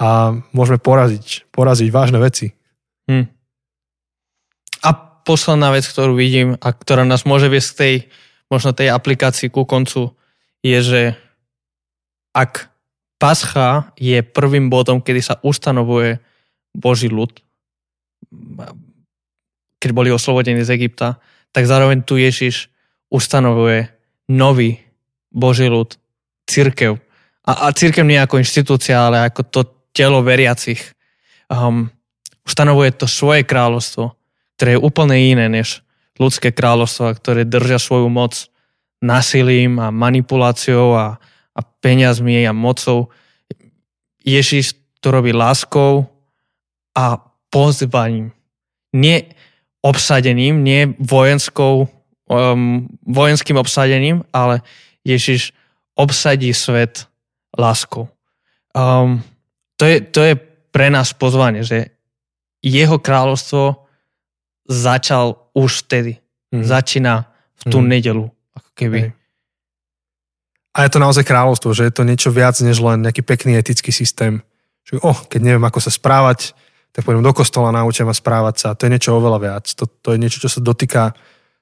A 0.00 0.32
môžeme 0.56 0.80
poraziť, 0.80 1.52
poraziť 1.52 1.88
vážne 1.92 2.16
veci. 2.22 2.56
Mm 3.10 3.38
posledná 5.28 5.76
vec, 5.76 5.84
ktorú 5.84 6.16
vidím 6.16 6.56
a 6.56 6.72
ktorá 6.72 7.04
nás 7.04 7.28
môže 7.28 7.52
viesť 7.52 7.68
k 7.68 7.76
tej, 7.76 7.94
možno 8.48 8.72
tej 8.72 8.88
aplikácii 8.88 9.52
ku 9.52 9.68
koncu, 9.68 10.16
je, 10.64 10.78
že 10.80 11.00
ak 12.34 12.70
pascha 13.18 13.90
je 13.98 14.22
prvým 14.22 14.70
bodom, 14.70 15.02
kedy 15.02 15.20
sa 15.20 15.34
ustanovuje 15.42 16.22
Boží 16.74 17.10
ľud, 17.10 17.32
keď 19.78 19.90
boli 19.94 20.10
oslobodení 20.12 20.62
z 20.62 20.74
Egypta, 20.74 21.18
tak 21.50 21.64
zároveň 21.64 22.04
tu 22.04 22.18
Ježiš 22.18 22.68
ustanovuje 23.08 23.88
nový 24.28 24.78
Boží 25.32 25.66
ľud, 25.66 25.96
církev. 26.48 27.00
A, 27.48 27.68
a 27.68 27.72
církev 27.72 28.04
nie 28.04 28.20
ako 28.20 28.40
inštitúcia, 28.40 28.96
ale 28.96 29.24
ako 29.28 29.40
to 29.48 29.60
telo 29.96 30.20
veriacich. 30.20 30.80
Um, 31.48 31.88
ustanovuje 32.44 32.92
to 32.92 33.08
svoje 33.08 33.44
kráľovstvo 33.44 34.18
ktoré 34.58 34.74
je 34.74 34.82
úplne 34.82 35.14
iné 35.14 35.46
než 35.46 35.86
ľudské 36.18 36.50
kráľovstva, 36.50 37.14
ktoré 37.14 37.46
držia 37.46 37.78
svoju 37.78 38.10
moc 38.10 38.50
násilím 38.98 39.78
a 39.78 39.94
manipuláciou 39.94 40.98
a, 40.98 41.22
a 41.58 41.60
peniazmi 41.62 42.46
a 42.46 42.54
mocou. 42.54 43.10
Ježiš 44.22 44.78
to 45.02 45.10
robí 45.10 45.34
láskou 45.34 46.06
a 46.94 47.18
pozvaním. 47.50 48.30
Nie 48.94 49.34
obsadením, 49.82 50.64
nie 50.64 50.94
vojenskou, 50.98 51.88
um, 52.30 52.88
vojenským 53.06 53.56
obsadením, 53.58 54.24
ale 54.32 54.62
Ježiš 55.04 55.52
obsadí 55.94 56.54
svet 56.54 57.06
láskou. 57.58 58.08
Um, 58.74 59.22
to, 59.76 59.84
je, 59.86 60.00
to 60.00 60.20
je 60.22 60.34
pre 60.70 60.90
nás 60.90 61.10
pozvanie, 61.14 61.66
že 61.66 61.90
jeho 62.62 62.98
kráľovstvo 62.98 63.86
začal 64.66 65.50
už 65.54 65.86
vtedy. 65.86 66.18
Mm. 66.54 66.64
Začína 66.64 67.14
v 67.54 67.62
tú 67.70 67.78
mm. 67.82 67.88
nedelu. 67.88 68.24
Ako 68.54 68.70
keby. 68.74 68.98
Hej. 68.98 69.17
A 70.76 70.84
je 70.86 70.90
to 70.92 71.02
naozaj 71.02 71.24
kráľovstvo, 71.24 71.72
že 71.74 71.88
je 71.88 71.92
to 71.94 72.06
niečo 72.06 72.30
viac 72.32 72.54
než 72.60 72.78
len 72.78 73.02
nejaký 73.02 73.24
pekný 73.24 73.56
etický 73.58 73.92
systém. 73.92 74.44
Že 74.84 75.00
oh, 75.04 75.18
keď 75.26 75.40
neviem, 75.42 75.64
ako 75.64 75.80
sa 75.80 75.92
správať, 75.92 76.52
tak 76.92 77.04
pôjdem 77.04 77.24
do 77.24 77.34
kostola, 77.34 77.74
naučím 77.74 78.08
ma 78.08 78.14
správať 78.16 78.54
sa. 78.56 78.68
To 78.76 78.86
je 78.86 78.92
niečo 78.92 79.16
oveľa 79.16 79.38
viac. 79.38 79.64
To, 79.76 79.84
to 79.88 80.14
je 80.14 80.18
niečo, 80.20 80.38
čo 80.40 80.48
sa 80.48 80.60
dotýka 80.64 81.12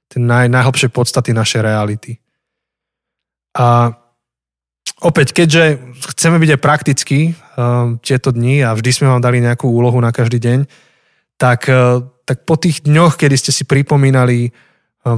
tej 0.06 0.22
naj, 0.22 0.46
najhlbšej 0.52 0.90
podstaty 0.94 1.34
našej 1.34 1.60
reality. 1.66 2.22
A 3.56 3.90
opäť, 5.02 5.32
keďže 5.34 5.80
chceme 6.14 6.36
byť 6.38 6.50
aj 6.54 6.60
praktickí 6.60 7.20
um, 7.32 7.98
tieto 7.98 8.30
dni 8.30 8.62
a 8.62 8.76
vždy 8.76 8.90
sme 8.92 9.10
vám 9.10 9.24
dali 9.24 9.42
nejakú 9.42 9.66
úlohu 9.66 9.98
na 9.98 10.12
každý 10.14 10.38
deň, 10.38 10.58
tak 11.40 11.66
uh, 11.72 12.04
tak 12.26 12.42
po 12.42 12.58
tých 12.58 12.82
dňoch, 12.82 13.14
kedy 13.14 13.38
ste 13.38 13.54
si 13.54 13.62
pripomínali 13.62 14.50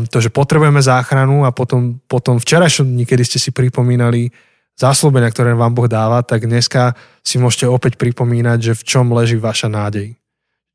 to, 0.08 0.18
že 0.20 0.28
potrebujeme 0.28 0.84
záchranu 0.84 1.48
a 1.48 1.50
potom, 1.50 1.96
potom 2.04 2.36
včerajšom 2.36 2.84
dni, 2.84 3.04
kedy 3.08 3.24
ste 3.24 3.38
si 3.40 3.50
pripomínali 3.50 4.28
záslobenia, 4.78 5.32
ktoré 5.32 5.56
vám 5.56 5.74
Boh 5.74 5.88
dáva, 5.90 6.20
tak 6.22 6.46
dneska 6.46 6.94
si 7.24 7.40
môžete 7.40 7.66
opäť 7.66 7.96
pripomínať, 7.98 8.58
že 8.60 8.72
v 8.78 8.82
čom 8.86 9.10
leží 9.10 9.40
vaša 9.40 9.66
nádej. 9.66 10.14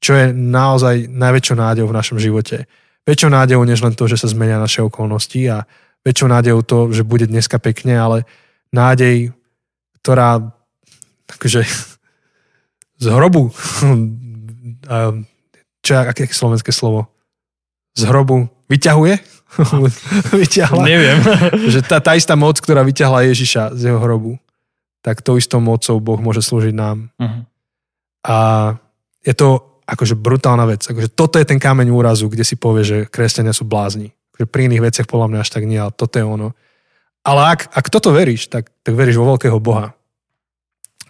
Čo 0.04 0.12
je 0.20 0.26
naozaj 0.36 1.08
najväčšou 1.08 1.56
nádejou 1.56 1.88
v 1.88 1.98
našom 1.98 2.18
živote. 2.20 2.68
Väčšou 3.08 3.32
nádejou 3.32 3.64
než 3.64 3.80
len 3.80 3.96
to, 3.96 4.10
že 4.10 4.20
sa 4.20 4.28
zmenia 4.28 4.60
naše 4.60 4.84
okolnosti 4.84 5.40
a 5.48 5.64
väčšou 6.04 6.28
nádejou 6.28 6.62
to, 6.68 6.78
že 6.92 7.08
bude 7.08 7.30
dneska 7.30 7.62
pekne, 7.64 7.96
ale 7.96 8.18
nádej, 8.76 9.32
ktorá 10.04 10.44
akože 11.32 11.64
z 13.04 13.06
hrobu 13.08 13.54
čo, 15.84 15.92
aké 16.00 16.28
slovenské 16.32 16.72
slovo? 16.72 17.12
Z 17.94 18.08
hrobu 18.08 18.50
vyťahuje? 18.74 19.16
Vyťahla? 20.42 20.84
Neviem. 20.86 21.22
že 21.74 21.86
tá, 21.86 22.02
tá 22.02 22.18
istá 22.18 22.34
moc, 22.34 22.58
ktorá 22.58 22.82
vyťahla 22.82 23.30
Ježiša 23.30 23.78
z 23.78 23.94
jeho 23.94 24.02
hrobu, 24.02 24.42
tak 25.06 25.22
tou 25.22 25.38
istou 25.38 25.62
mocou 25.62 26.02
Boh 26.02 26.18
môže 26.18 26.42
slúžiť 26.42 26.74
nám. 26.74 27.14
Uh-huh. 27.22 27.44
A 28.26 28.36
je 29.22 29.34
to 29.38 29.78
akože 29.84 30.16
brutálna 30.16 30.66
vec. 30.66 30.88
Akože 30.88 31.12
toto 31.12 31.38
je 31.38 31.46
ten 31.46 31.60
kameň 31.60 31.92
úrazu, 31.92 32.32
kde 32.32 32.48
si 32.48 32.56
povie, 32.56 32.84
že 32.88 32.98
kresťania 33.06 33.54
sú 33.54 33.68
blázni. 33.68 34.16
Akože 34.34 34.48
pri 34.50 34.72
iných 34.72 34.86
veciach 34.90 35.08
podľa 35.08 35.28
mňa 35.30 35.40
až 35.44 35.50
tak 35.52 35.64
nie, 35.68 35.78
ale 35.78 35.94
toto 35.94 36.16
je 36.18 36.26
ono. 36.26 36.56
Ale 37.24 37.40
ak, 37.56 37.72
ak 37.72 37.86
toto 37.92 38.16
veríš, 38.16 38.50
tak, 38.52 38.72
tak 38.84 38.94
veríš 38.96 39.20
vo 39.20 39.28
veľkého 39.36 39.60
Boha. 39.60 39.96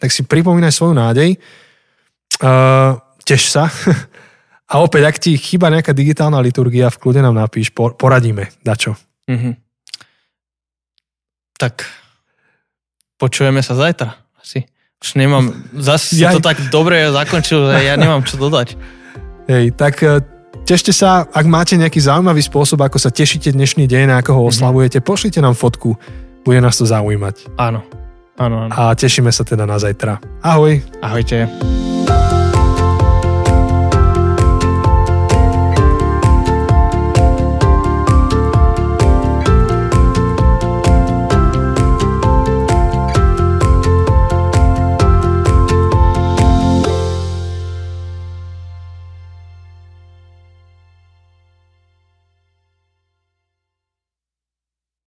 Tak 0.02 0.10
si 0.12 0.26
pripomínaj 0.26 0.74
svoju 0.74 0.94
nádej, 0.98 1.38
uh, 2.44 2.98
teš 3.24 3.56
sa 3.56 3.70
A 4.74 4.82
opäť, 4.82 5.04
ak 5.06 5.22
ti 5.22 5.38
chýba 5.38 5.70
nejaká 5.70 5.94
digitálna 5.94 6.42
liturgia, 6.42 6.90
v 6.90 6.98
kľude 6.98 7.22
nám 7.22 7.38
napíš, 7.38 7.70
poradíme, 7.78 8.50
dačo. 8.66 8.98
Mm-hmm. 9.30 9.54
Tak 11.62 11.86
počujeme 13.22 13.62
sa 13.62 13.78
zajtra. 13.78 14.18
Asi. 14.42 14.66
Už 14.98 15.14
nemám, 15.14 15.54
zase 15.78 16.18
ja... 16.18 16.34
to 16.34 16.42
tak 16.42 16.58
dobre 16.74 17.06
zakončil, 17.14 17.70
že 17.70 17.86
ja 17.86 17.94
nemám 17.94 18.26
čo 18.26 18.42
dodať. 18.42 18.74
Hej, 19.46 19.78
tak 19.78 20.02
e, 20.02 20.26
tešte 20.66 20.90
sa, 20.90 21.30
ak 21.30 21.46
máte 21.46 21.78
nejaký 21.78 22.02
zaujímavý 22.02 22.42
spôsob, 22.42 22.82
ako 22.82 22.98
sa 22.98 23.14
tešíte 23.14 23.54
dnešný 23.54 23.86
deň, 23.86 24.26
ako 24.26 24.32
ho 24.34 24.42
mhm. 24.42 24.50
oslavujete, 24.50 24.98
pošlite 25.06 25.38
nám 25.38 25.54
fotku, 25.54 25.94
bude 26.42 26.58
nás 26.58 26.82
to 26.82 26.90
zaujímať. 26.90 27.54
Áno, 27.62 27.86
áno, 28.42 28.68
áno. 28.68 28.72
A 28.74 28.98
tešíme 28.98 29.30
sa 29.30 29.46
teda 29.46 29.70
na 29.70 29.78
zajtra. 29.78 30.18
Ahoj. 30.42 30.82
Ahojte. 30.98 31.46